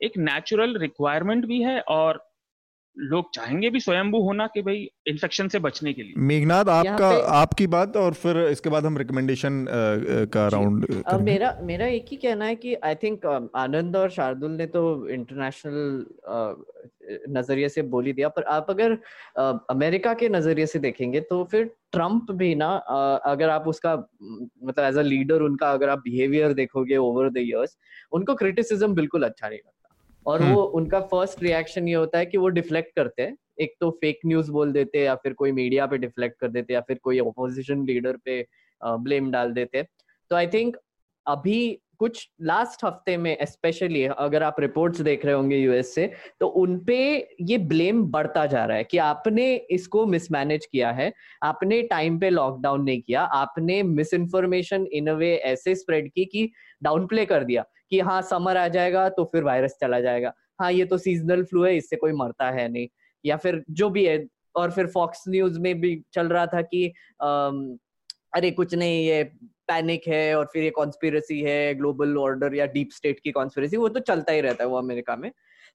[0.00, 2.29] एक नेचुरल रिक्वायरमेंट भी है और
[2.96, 7.66] लोग चाहेंगे भी स्वयंभू होना कि भाई इन्फेक्शन से बचने के लिए। मेघनाथ आपका आपकी
[7.66, 9.64] बात और फिर इसके बाद हम रिकमेंडेशन
[10.32, 10.86] का राउंड
[11.22, 13.26] मेरा मेरा एक ही कहना है कि आई थिंक
[13.56, 16.04] आनंद और शार्दुल ने तो इंटरनेशनल
[17.28, 18.98] नज़रिए से बोली दिया पर आप अगर
[19.70, 22.68] अमेरिका के नज़रिए से देखेंगे तो फिर ट्रंप भी ना
[23.26, 27.76] अगर आप उसका मतलब एज अ लीडर उनका अगर आप बिहेवियर देखोगे ओवर द इयर्स
[28.12, 29.79] उनको क्रिटिसिज्म बिल्कुल अच्छा नहीं लगता।
[30.26, 33.74] और हम्म। वो उनका फ़र्स्ट रिएक्शन ये होता है कि वो डिफ्लेक्ट करते हैं एक
[33.80, 36.98] तो फेक न्यूज़ बोल देते या फिर कोई मीडिया पे डिफ्लेक्ट कर देते या फिर
[37.02, 38.44] कोई ऑपोजिशन लीडर पे
[38.80, 39.82] ब्लेम डाल देते
[40.30, 40.76] तो आई थिंक
[41.26, 41.60] अभी
[42.00, 46.98] कुछ लास्ट हफ़्ते में स्पेशली अगर आप रिपोर्ट्स देख रहे होंगे यूएस से तो उनपे
[47.48, 52.30] ये ब्लेम बढ़ता जा रहा है कि आपने इसको मिसमैनेज किया है, आपने टाइम पे
[52.30, 56.50] लॉकडाउन नहीं किया, आपने मिस इन्फॉर्मेशन इन अ वे ऐसे स्प्रेड की कि
[56.82, 60.70] डाउन प्ले कर दिया कि हाँ समर आ जाएगा तो फिर वायरस चला जाएगा। हाँ
[60.72, 62.88] ये तो सीजनल फ्लू है, इससे कोई मरता है नहीं।
[63.24, 64.24] या फिर जो भी है,
[64.54, 66.86] और फिर फॉक्स न्यूज़ में भी चल रहा था कि
[68.34, 69.22] अरे कुछ नहीं, ये
[69.70, 73.88] पैनिक है और फिर ये कॉन्स्पिरसी है ग्लोबल ऑर्डर या डीप स्टेट की कॉन्स्पिरसी वो
[73.88, 75.30] तो चलता ही रहता है वो अमेरिका में।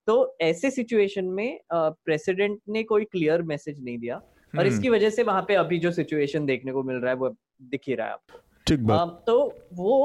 [0.08, 5.10] तो ऐसे सिचुएशन में प्रेसिडेंट ने कोई क्लियर मैसेज नहीं दिया और हम्म। इसकी वजह
[5.10, 7.30] से वहाँ पे अभी जो सिचुएशन देखने को मिल रहा है वो
[7.72, 9.38] दिख ही रहा है आपको ठीक बात। तो
[9.74, 9.96] वो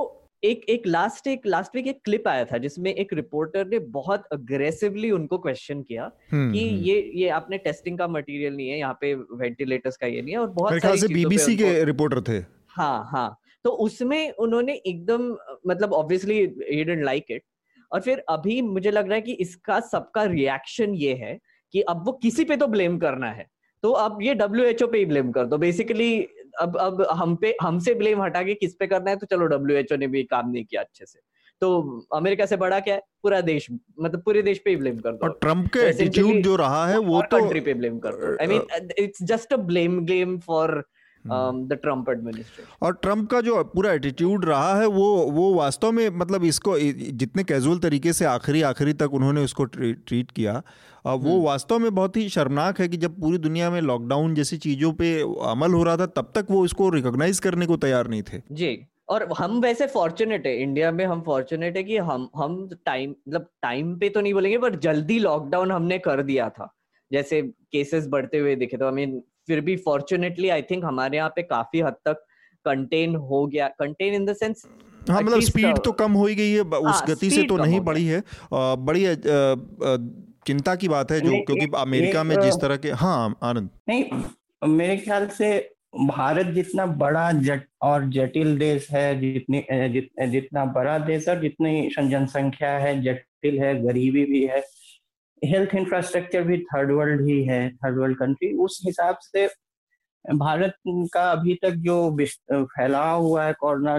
[0.42, 4.24] एक एक लास्ट एक लास्ट वीक एक क्लिप आया था जिसमें एक रिपोर्टर ने बहुत
[4.32, 8.78] अग्रेसिवली उनको क्वेश्चन किया हम्म, कि हम्म। ये ये आपने टेस्टिंग का मटेरियल नहीं है
[8.78, 12.38] यहाँ पे वेंटिलेटर्स का ये नहीं है और बहुत सारी बीबीसी के रिपोर्टर थे।
[12.70, 13.28] हाँ हाँ।
[13.64, 15.30] तो उसमें उन्होंने एकदम
[15.68, 17.42] मतलब ऑब्वियसली ही डिडंट लाइक इट
[17.92, 21.38] और फिर अभी मुझे लग रहा है कि इसका सबका रिएक्शन ये है
[21.74, 23.46] कि अब वो किसी पे तो ब्लेम करना है।
[23.82, 26.12] तो अब ये डब्ल्यू एच ओ पे ही ब्लेम कर दो। बेसिकली
[26.60, 29.76] अब अब हम पे हमसे ब्लेम हटा के किस पे करना है तो चलो डब्ल्यू
[29.76, 31.18] एच ओ ने भी काम नहीं किया अच्छे से।
[31.62, 33.02] तो अमेरिका से बड़ा क्या है?
[33.22, 36.56] पूरा देश मतलब पूरे देश पे ही ब्लेम कर दो। और ट्रंप के एटीट्यूड जो
[36.56, 39.98] रहा है वो तो कंट्री पे ब्लेम कर दो। I mean it's just a blame
[40.06, 40.82] game for
[41.26, 46.08] the Trump administration और ट्रंप का जो पूरा एटीट्यूड रहा है वो वो वास्तव में
[46.10, 50.62] मतलब इसको जितने कैजुअल तरीके से आखिरी आखिरी तक उन्होंने उसको ट्रीट किया
[51.06, 54.56] वो हम्म। वास्तव में बहुत ही शर्मनाक है कि जब पूरी दुनिया में लॉकडाउन जैसी
[54.58, 55.12] चीज़ों पे
[55.50, 58.76] अमल हो रहा था तब तक वो इसको रिकॉग्नाइज करने को तैयार नहीं थे। जी
[59.08, 63.48] और हम वैसे फॉर्चुनेट है इंडिया में हम फॉर्चुनेट है कि हम हम टाइम मतलब
[63.62, 66.74] टाइम पे तो नहीं बोलेंगे पर जल्दी लॉकडाउन हमने कर दिया था।
[67.10, 71.32] जैसे केसेस बढ़ते हुए दिखे तो आई मीन फिर भी फॉर्चुनेटली आई थिंक हमारे यहाँ
[71.36, 72.24] पे काफ़ी हद तक
[72.66, 74.62] कंटेन हो गया। कंटेन इन द सेंस
[75.02, 77.80] हाँ मतलब स्पीड तो कम हो ही गई है उस हाँ, गति से तो नहीं
[77.80, 78.22] बढ़ी है।
[78.52, 79.04] बड़ी
[80.46, 84.96] चिंता की बात है जो क्योंकि अमेरिका में जिस तरह के हाँ आनंद। नहीं मेरे
[84.96, 85.48] ख्याल से
[85.96, 91.90] भारत जितना बड़ा जट और जटिल देश है जितनी जित, जितना बड़ा देश और जितनी
[92.00, 94.60] जनसंख्या है जटिल है गरीबी भी है
[95.44, 99.46] हेल्थ इंफ्रास्ट्रक्चर भी थर्ड वर्ल्ड ही है थर्ड वर्ल्ड कंट्री उस हिसाब से
[100.24, 103.98] भारत का अभी तक जो फैलाव हुआ है कोरोना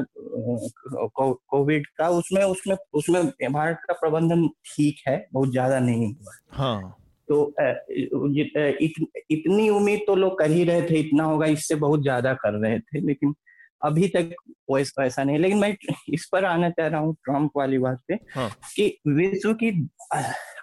[1.49, 6.97] कोविड का उसमें उसमें उसमें भारत का प्रबंधन ठीक है बहुत ज़्यादा नहीं हुआ। हाँ।
[7.27, 7.55] तो
[7.89, 12.53] इत, इतनी उम्मीद तो लोग कर ही रहे थे इतना होगा इससे बहुत ज़्यादा कर
[12.53, 13.33] रहे थे लेकिन
[13.81, 14.35] अभी तक
[14.71, 15.75] वैसा नहीं लेकिन मैं
[16.09, 18.49] इस पर आना चाह रहा हूँ ट्रंप वाली बात पे हाँ.
[18.75, 19.71] कि विश्व की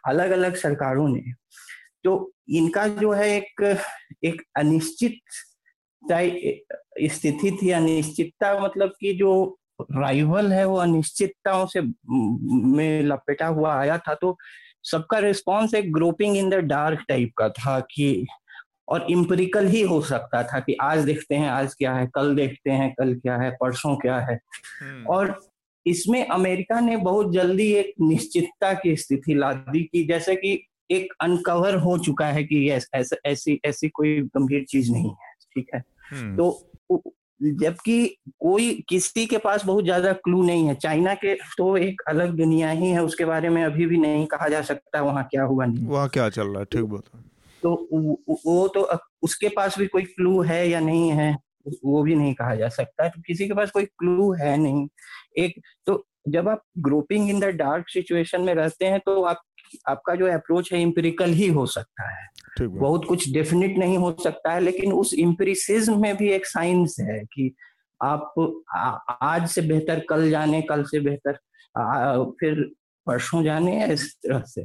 [0.07, 1.23] अलग अलग सरकारों ने
[2.05, 2.15] तो
[2.53, 3.63] इनका जो है एक
[4.25, 5.19] एक अनिश्चित
[7.13, 9.33] स्थिति थी अनिश्चितता मतलब कि जो
[9.93, 14.37] राइवल है वो अनिश्चितताओं से में लपेटा हुआ आया था तो
[14.85, 18.27] सबका रिस्पॉन्स एक groping in the dark type का था कि
[18.89, 22.71] और इम्पेरिकल ही हो सकता था कि आज देखते हैं आज क्या है कल देखते
[22.71, 24.39] हैं कल क्या है परसों क्या है
[24.83, 25.39] हम्म। और
[25.87, 31.13] इसमें अमेरिका ने बहुत जल्दी एक निश्चितता की स्थिति ला दी कि जैसे कि एक
[31.21, 35.83] अनकवर हो चुका है कि ऐसा ऐसी ऐसी कोई गंभीर चीज़ नहीं है ठीक है?
[36.13, 37.03] हम्म। तो
[37.43, 42.31] जबकि कोई किसी के पास बहुत ज़्यादा क्लू नहीं है चाइना के तो एक अलग
[42.37, 45.65] दुनिया ही है उसके बारे में अभी भी नहीं कहा जा सकता वहाँ क्या हुआ
[45.65, 46.65] नहीं वहाँ क्या चल रहा है?
[46.65, 47.03] ठीक बात
[47.63, 47.89] तो
[48.47, 48.89] वो तो
[49.23, 51.37] उसके पास भी कोई क्लू है या नहीं है?
[51.85, 54.89] वो भी नहीं कहा जा सकता तो किसी के पास कोई क्लू है नहीं।
[55.39, 59.43] एक तो जब आप groping in the dark situation में रहते हैं तो आप
[59.89, 62.27] आपका जो अप्रोच है इम्पेरिकल ही हो सकता है।
[62.61, 67.19] बहुत कुछ डेफिनेट नहीं हो सकता है लेकिन उस इम्पेरिसिज्म में भी एक साइंस है
[67.25, 67.55] कि
[68.03, 68.35] आप
[68.75, 68.89] आ,
[69.23, 71.39] आज से बेहतर कल जाने कल से बेहतर
[71.77, 72.63] आ, फिर
[73.07, 74.63] परसों जाने इस तरह से।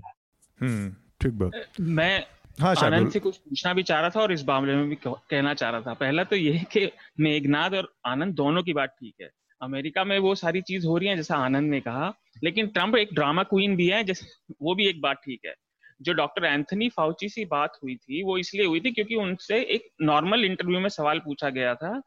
[0.61, 0.89] हम्म,
[1.21, 2.25] ठीक बात। मैं
[2.57, 5.53] हाँ आनंद से कुछ पूछना भी चाह रहा था और इस मामले में भी कहना
[5.53, 6.89] चाह रहा था। पहला तो ये कि
[7.19, 9.29] मेघनाथ और आनंद दोनों की बात ठीक है।
[9.61, 13.13] अमेरिका में वो सारी चीज़ हो रही है जैसा आनंद ने कहा लेकिन ट्रंप एक
[13.13, 14.25] ड्रामा क्वीन भी है जैसे
[14.61, 15.53] वो भी एक बात ठीक है।
[16.01, 19.89] जो डॉक्टर एंथनी फाउची से बात हुई थी वो इसलिए हुई थी क्योंकि उनसे एक
[20.01, 21.99] नॉर्मल इंटरव्यू में सवाल पूछा गया था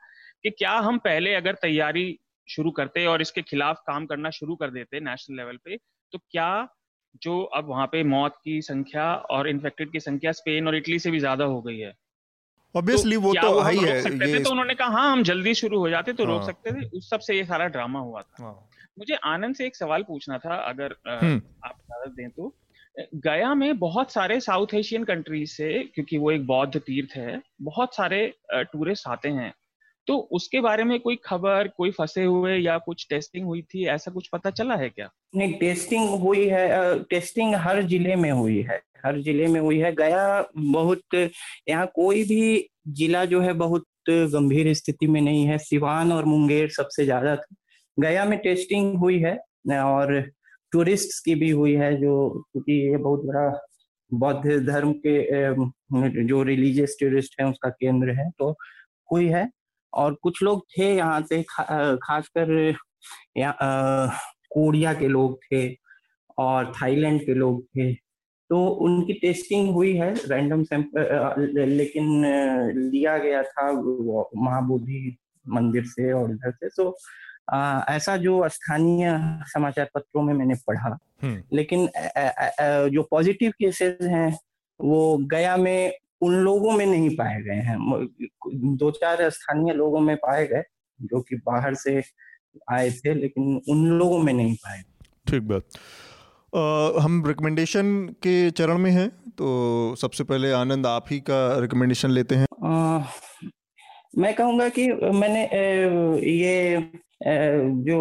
[0.42, 2.18] कि क्या हम पहले अगर तैयारी
[2.48, 5.76] शुरू करते और इसके खिलाफ काम करना शुरू कर देते नेशनल लेवल पे
[6.12, 6.48] तो क्या
[7.22, 11.10] जो अब वहाँ पे मौत की संख्या और इन्फेक्टेड की संख्या स्पेन और इटली से
[11.10, 11.92] भी ज़्यादा हो गई है
[12.74, 14.38] ऑब्वियसली तो वो तो है ही है ये...
[14.38, 16.32] तो उन्होंने कहा हाँ हम जल्दी शुरू हो जाते तो हाँ.
[16.32, 18.68] रोक सकते थे उस सबसे ये सारा ड्रामा हुआ था हाँ.
[18.98, 22.54] मुझे आनंद से एक सवाल पूछना था अगर हम्म। आप इजाज़त दें तो
[23.16, 27.94] गया में बहुत सारे साउथ एशियन कंट्रीज़ से क्योंकि वो एक बौद्ध तीर्थ है बहुत
[27.94, 28.20] सारे
[28.52, 29.52] टूरिस्ट आते हैं
[30.08, 33.86] तो उसके बारे में कोई खबर, कोई फंसे हुए या कुछ टेस्टिंग हुई थी?
[33.86, 35.10] ऐसा कुछ पता चला है क्या?
[35.36, 39.92] नहीं टेस्टिंग हुई है टेस्टिंग हर ज़िले में हुई है। हर ज़िले में हुई है।
[39.94, 41.14] गया बहुत,
[41.68, 46.68] यहाँ कोई भी जिला जो है बहुत गंभीर स्थिति में नहीं है। सिवान और मुंगेर
[46.70, 47.54] सबसे ज़्यादा था।
[47.96, 49.36] गया में टेस्टिंग हुई है
[49.74, 50.20] और
[50.72, 53.48] टूरिस्ट की भी हुई है जो, क्योंकि ये बहुत बड़ा
[54.12, 58.50] बौद्ध धर्म के जो रिलीजियस टूरिस्ट है, उसका केंद्र है तो
[59.08, 59.48] हुई है।
[59.96, 62.74] और कुछ लोग थे यहाँ से खा, खासकर
[64.50, 65.66] कोरिया के लोग थे
[66.38, 67.92] और थाईलैंड के लोग थे
[68.50, 72.24] तो उनकी टेस्टिंग हुई है रैंडम सैंपल लेकिन
[72.90, 75.16] लिया गया था महाबोधि
[75.48, 76.94] मंदिर से और इधर से तो
[77.50, 79.08] आ, ऐसा जो स्थानीय
[79.46, 84.30] समाचार पत्रों में मैंने पढ़ा हम्म। लेकिन आ, आ, जो पॉजिटिव केसेस हैं
[84.80, 87.78] वो गया में उन लोगों में नहीं पाए गए हैं।
[88.76, 90.62] दो चार स्थानीय लोगों में पाए गए
[91.00, 92.02] जो कि बाहर से
[92.72, 94.82] आए थे लेकिन उन लोगों में नहीं पाए
[95.28, 95.64] ठीक बात।
[97.00, 102.34] हम रिकमेंडेशन के चरण में हैं तो सबसे पहले आनंद आप ही का रिकमेंडेशन लेते
[102.34, 103.02] हैं। आ,
[104.18, 105.42] मैं कहूँगा कि मैंने
[106.32, 106.90] ये
[107.84, 107.98] जो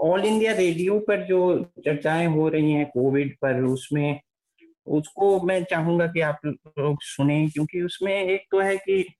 [0.00, 1.40] ऑल इंडिया रेडियो पर जो
[1.78, 4.20] चर्चाएँ हो रही हैं कोविड पर उसमें
[4.88, 9.14] उसको मैं चाहूँगा कि आप लोग सुने क्योंकि उसमें एक तो है कि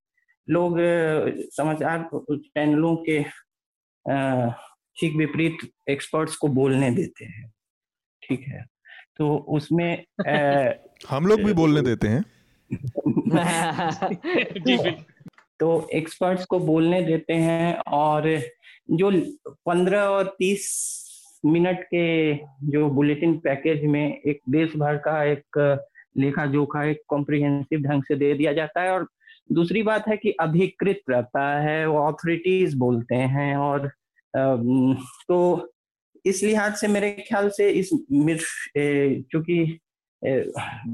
[0.51, 0.77] लोग
[1.51, 3.25] समाचार चैनलों के
[5.01, 5.57] ठीक विपरीत
[5.91, 7.53] एक्सपर्ट्स को बोलने देते हैं।
[8.23, 8.66] ठीक है?
[9.16, 10.71] तो उसमें आ,
[11.09, 12.25] हम लोग भी बोलने देते हैं।
[15.61, 18.43] तो एक्सपर्ट्स को बोलने देते हैं और
[18.91, 20.69] जो पंद्रह और तीस
[21.45, 22.34] मिनट के
[22.70, 25.59] जो बुलेटिन पैकेज में एक देश भर का एक
[26.18, 29.07] लेखा जोखा एक कॉम्प्रिहेंसिव ढंग से दे दिया जाता है और
[29.53, 33.91] दूसरी बात है कि अधिकृत रहता है वो ऑथोरिटीज बोलते हैं और
[34.34, 35.39] तो
[36.24, 37.91] इस लिहाज से मेरे ख्याल से इस
[39.32, 39.78] चूँकि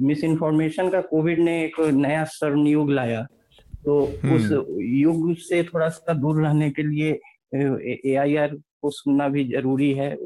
[0.03, 3.27] मिस इन्फॉर्मेशन का कोविड ने एक नया स्वर्ण युग लाया
[3.85, 7.11] तो उस हम्म। युग से थोड़ा सा दूर रहने के लिए
[7.55, 10.17] ए आई आर को सुनना भी ज़रूरी है।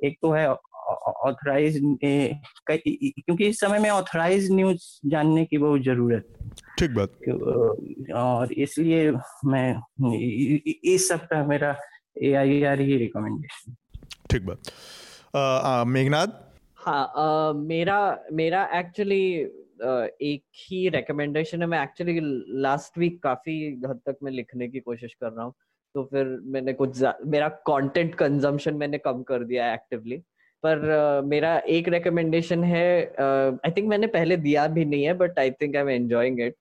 [0.00, 6.28] एक तो है ऑथराइज क्योंकि इस समय में ऑथराइज न्यूज़ जानने की बहुत ज़रूरत
[6.78, 7.10] ठीक बात।
[8.16, 9.10] और इसलिए
[9.46, 9.68] मैं
[10.92, 11.74] इस सब का मेरा
[12.22, 13.74] ए आई आर ही रिकमेंडेशन
[14.30, 16.28] ठीक बात। मेघनाथ
[16.78, 17.98] हाँ आ, मेरा
[18.32, 19.24] मेरा एक्चुअली
[20.24, 22.20] एक ही रिकमेंडेशन है। मैं एक्चुअली
[22.62, 25.52] लास्ट वीक काफ़ी हद तक मैं लिखने की कोशिश कर रहा हूँ।
[25.96, 30.16] तो फिर मैंने कुछ मेरा कंटेंट कंजम्पशन मैंने कम कर दिया एक्टिवली
[30.62, 35.14] पर uh, मेरा एक रिकमेंडेशन है आई uh, थिंक मैंने पहले दिया भी नहीं है
[35.14, 36.54] but I think I am enjoying it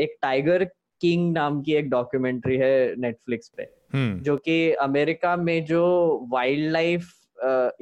[0.00, 0.64] एक टाइगर
[1.00, 4.22] किंग नाम की एक डॉक्यूमेंट्री है नेटफ्लिक्स पे hmm.
[4.24, 4.58] जो कि
[4.88, 5.84] अमेरिका में जो
[6.32, 7.10] wildlife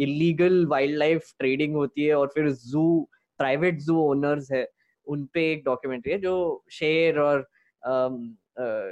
[0.00, 2.86] illegal wildlife trading होती है और फिर जू
[3.40, 4.66] प्राइवेट जू ओनर्स है
[5.06, 6.36] उनपे एक डॉक्यूमेंट्री है जो
[6.70, 7.46] शेर और
[7.82, 8.18] um,
[8.60, 8.90] uh,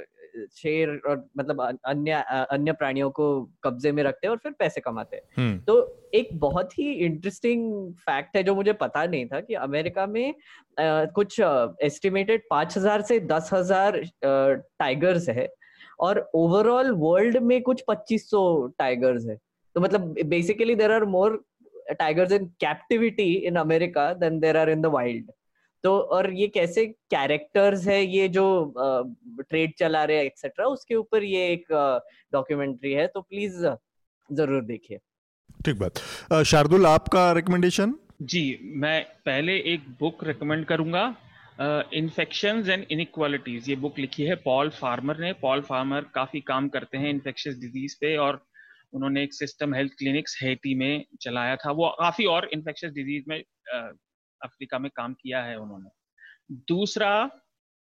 [0.51, 3.27] शेर और मतलब अन्य अन्य प्राणियों को
[3.63, 5.75] कब्जे में रखते हैं और फिर पैसे कमाते हैं। हम्म। तो
[6.13, 11.05] एक बहुत ही इंटरेस्टिंग फैक्ट है जो मुझे पता नहीं था कि अमेरिका में आ,
[11.05, 15.47] कुछ एस्टिमेटेड पाँच हज़ार से दस हज़ार टाइगर्स है
[15.99, 19.37] और ओवरऑल वर्ल्ड में कुछ पच्चीस सौ टाइगर्स है।
[19.75, 21.43] तो मतलब basically there are more
[21.99, 25.31] tigers in captivity in America than there are in the wild
[25.83, 28.03] तो और ये कैसे कैरेक्टर्स है?
[28.05, 28.43] ये जो
[29.39, 31.65] ट्रेड चला रहे हैं एक्सेट्रा उसके ऊपर ये एक
[32.33, 33.65] डॉक्यूमेंट्री है तो प्लीज़
[34.29, 34.97] ज़रूर देखिए।
[35.65, 35.97] ठीक बात।
[36.45, 38.43] शार्दुल आपका रिकमेंडेशन जी
[38.75, 41.05] मैं पहले एक बुक रिकमेंड करूँगा
[41.93, 46.97] इन्फेक्शन एंड इनक्वालिटीज ये बुक लिखी है पॉल फार्मर ने। पॉल फार्मर काफ़ी काम करते
[46.97, 48.41] हैं इन्फेक्शियस डिज़ीज़ पे और
[48.93, 53.41] उन्होंने एक सिस्टम हेल्थ क्लिनिक्स हेटी में चलाया था। वो काफ़ी और इन्फेक्शियस डिज़ीज़ में
[54.43, 55.89] अफ्रीका में काम किया है उन्होंने।
[56.51, 57.29] दूसरा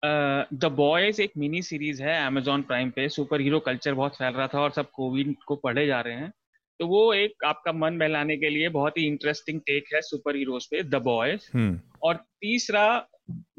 [0.05, 4.33] द uh, बॉयज़ एक मिनी सीरीज़ है अमेजोन प्राइम पे। सुपर हीरो कल्चर बहुत फैल
[4.33, 6.33] रहा था और सब कोविड को पढ़े जा रहे हैं।
[6.79, 10.65] तो वो एक आपका मन बहलाने के लिए बहुत ही इंटरेस्टिंग टेक है सुपर हीरोज
[10.65, 13.07] पे द बॉयज़ हम्म। और तीसरा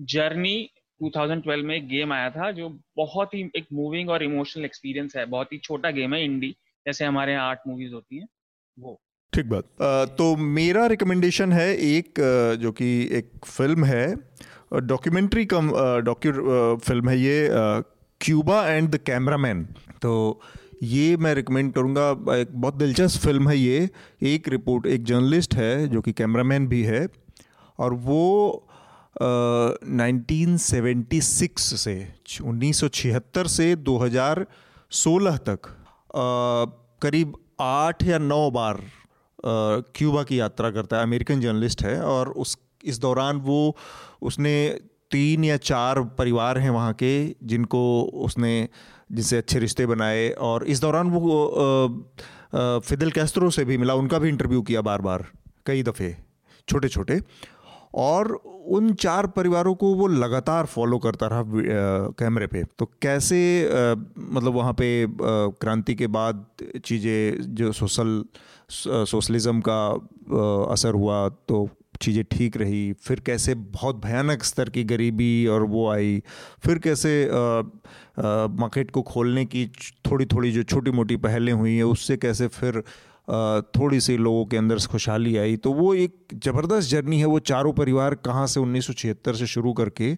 [0.01, 0.71] जर्नी
[1.03, 5.27] 2012 में एक गेम आया था जो बहुत ही एक मूविंग और इमोशनल एक्सपीरियंस है।
[5.27, 8.29] बहुत ही छोटा गेम है इंडी जैसे हमारे यहाँ आर्ट मूवीज़ होती हैं।
[8.79, 9.01] वो।
[9.35, 9.64] ठीक बात।
[10.18, 12.20] तो मेरा रिकमेंडेशन है एक
[12.61, 14.07] जो कि एक फ़िल्म है
[14.82, 15.70] डॉक्यूमेंट्री कम
[16.05, 16.32] डॉक्यू
[16.76, 17.49] फ़िल्म है ये
[18.20, 19.64] क्यूबा एंड द कैमरामैन
[20.03, 20.14] तो
[20.82, 23.89] ये मैं रिकमेंड करूँगा एक बहुत दिलचस्प फ़िल्म है ये
[24.22, 27.07] एक रिपोर्ट एक जर्नलिस्ट है जो कि कैमरामैन भी है
[27.78, 28.66] और वो
[29.20, 31.97] नाइनटीन सेवेंटी सिक्स से
[32.45, 35.68] उन्नीस सौ छिहत्तर से 2016 तक
[36.16, 36.64] आ,
[37.03, 38.80] करीब आठ या नौ बार
[39.45, 43.77] क्यूबा की यात्रा करता है, अमेरिकन जर्नलिस्ट है और उस, इस दौरान वो,
[44.23, 44.55] उसने
[45.11, 47.81] तीन या चार परिवार हैं वहाँ के जिनको
[48.25, 48.69] उसने,
[49.13, 51.21] जिनसे अच्छे रिश्ते बनाए और इस दौरान वो
[52.55, 55.27] फिदल कैस्ट्रो से भी मिला, उनका भी इंटरव्यू किया बार बार
[55.67, 56.17] कई दफ़े
[56.69, 57.21] छोटे छोटे
[57.95, 58.33] और
[58.69, 61.45] उन चार परिवारों को वो लगातार फॉलो करता रहा
[62.19, 63.39] कैमरे पे। तो कैसे
[64.19, 66.45] मतलब वहाँ पे क्रांति के बाद
[66.85, 68.25] चीज़ें, जो सोशल
[68.71, 69.81] सोशलिज़म का
[70.73, 71.69] असर हुआ तो
[72.03, 76.23] चीज़ें ठीक रही। फिर कैसे बहुत भयानक स्तर की गरीबी और वो आई।
[76.65, 79.67] फिर कैसे मार्केट को खोलने की
[80.11, 82.83] थोड़ी थोड़ी जो छोटी मोटी पहलें हुई हैं, उससे कैसे फिर
[83.29, 87.72] थोड़ी सी लोगों के अंदर खुशहाली आई। तो वो एक ज़बरदस्त जर्नी है वो चारों
[87.72, 90.16] परिवार कहाँ से उन्नीस सौ छिहत्तर से शुरू करके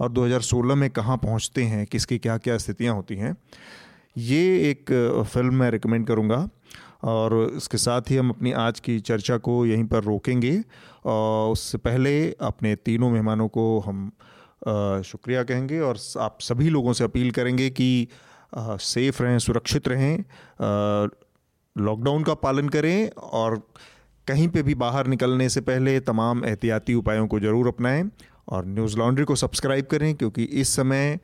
[0.00, 3.36] और 2016 में कहाँ पहुँचते हैं, किसकी क्या क्या स्थितियाँ होती हैं,
[4.16, 4.92] ये एक
[5.32, 6.48] फ़िल्म मैं रिकमेंड करूँगा।
[7.04, 10.62] और इसके साथ ही हम अपनी आज की चर्चा को यहीं पर रोकेंगे।
[11.04, 14.10] और उससे पहले अपने तीनों मेहमानों को हम
[15.04, 18.08] शुक्रिया कहेंगे और आप सभी लोगों से अपील करेंगे कि
[18.54, 20.24] सेफ़ रहें, सुरक्षित रहें।
[21.78, 23.68] लॉकडाउन का पालन करें और
[24.28, 28.10] कहीं पे भी बाहर निकलने से पहले तमाम एहतियाती उपायों को ज़रूर अपनाएँ
[28.48, 31.18] और न्यूज़ लॉन्ड्री को सब्सक्राइब करें क्योंकि इस समय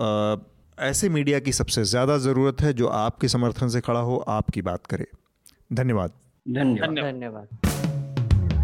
[0.00, 0.36] आ,
[0.78, 4.86] ऐसे मीडिया की सबसे ज़्यादा ज़रूरत है जो आपके समर्थन से खड़ा हो आपकी बात
[4.86, 5.06] करे।
[5.72, 6.10] धन्यवाद।
[6.48, 7.48] धन्यवाद।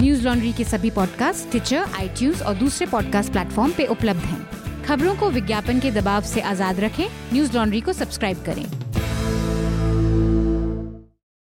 [0.02, 5.16] न्यूज़ लॉन्ड्री के सभी पॉडकास्ट ट्विटर आई और दूसरे पॉडकास्ट प्लेटफॉर्म पे उपलब्ध हैं। खबरों
[5.16, 8.64] को विज्ञापन के दबाव से आज़ाद रखें। न्यूज़ लॉन्ड्री को सब्सक्राइब करें।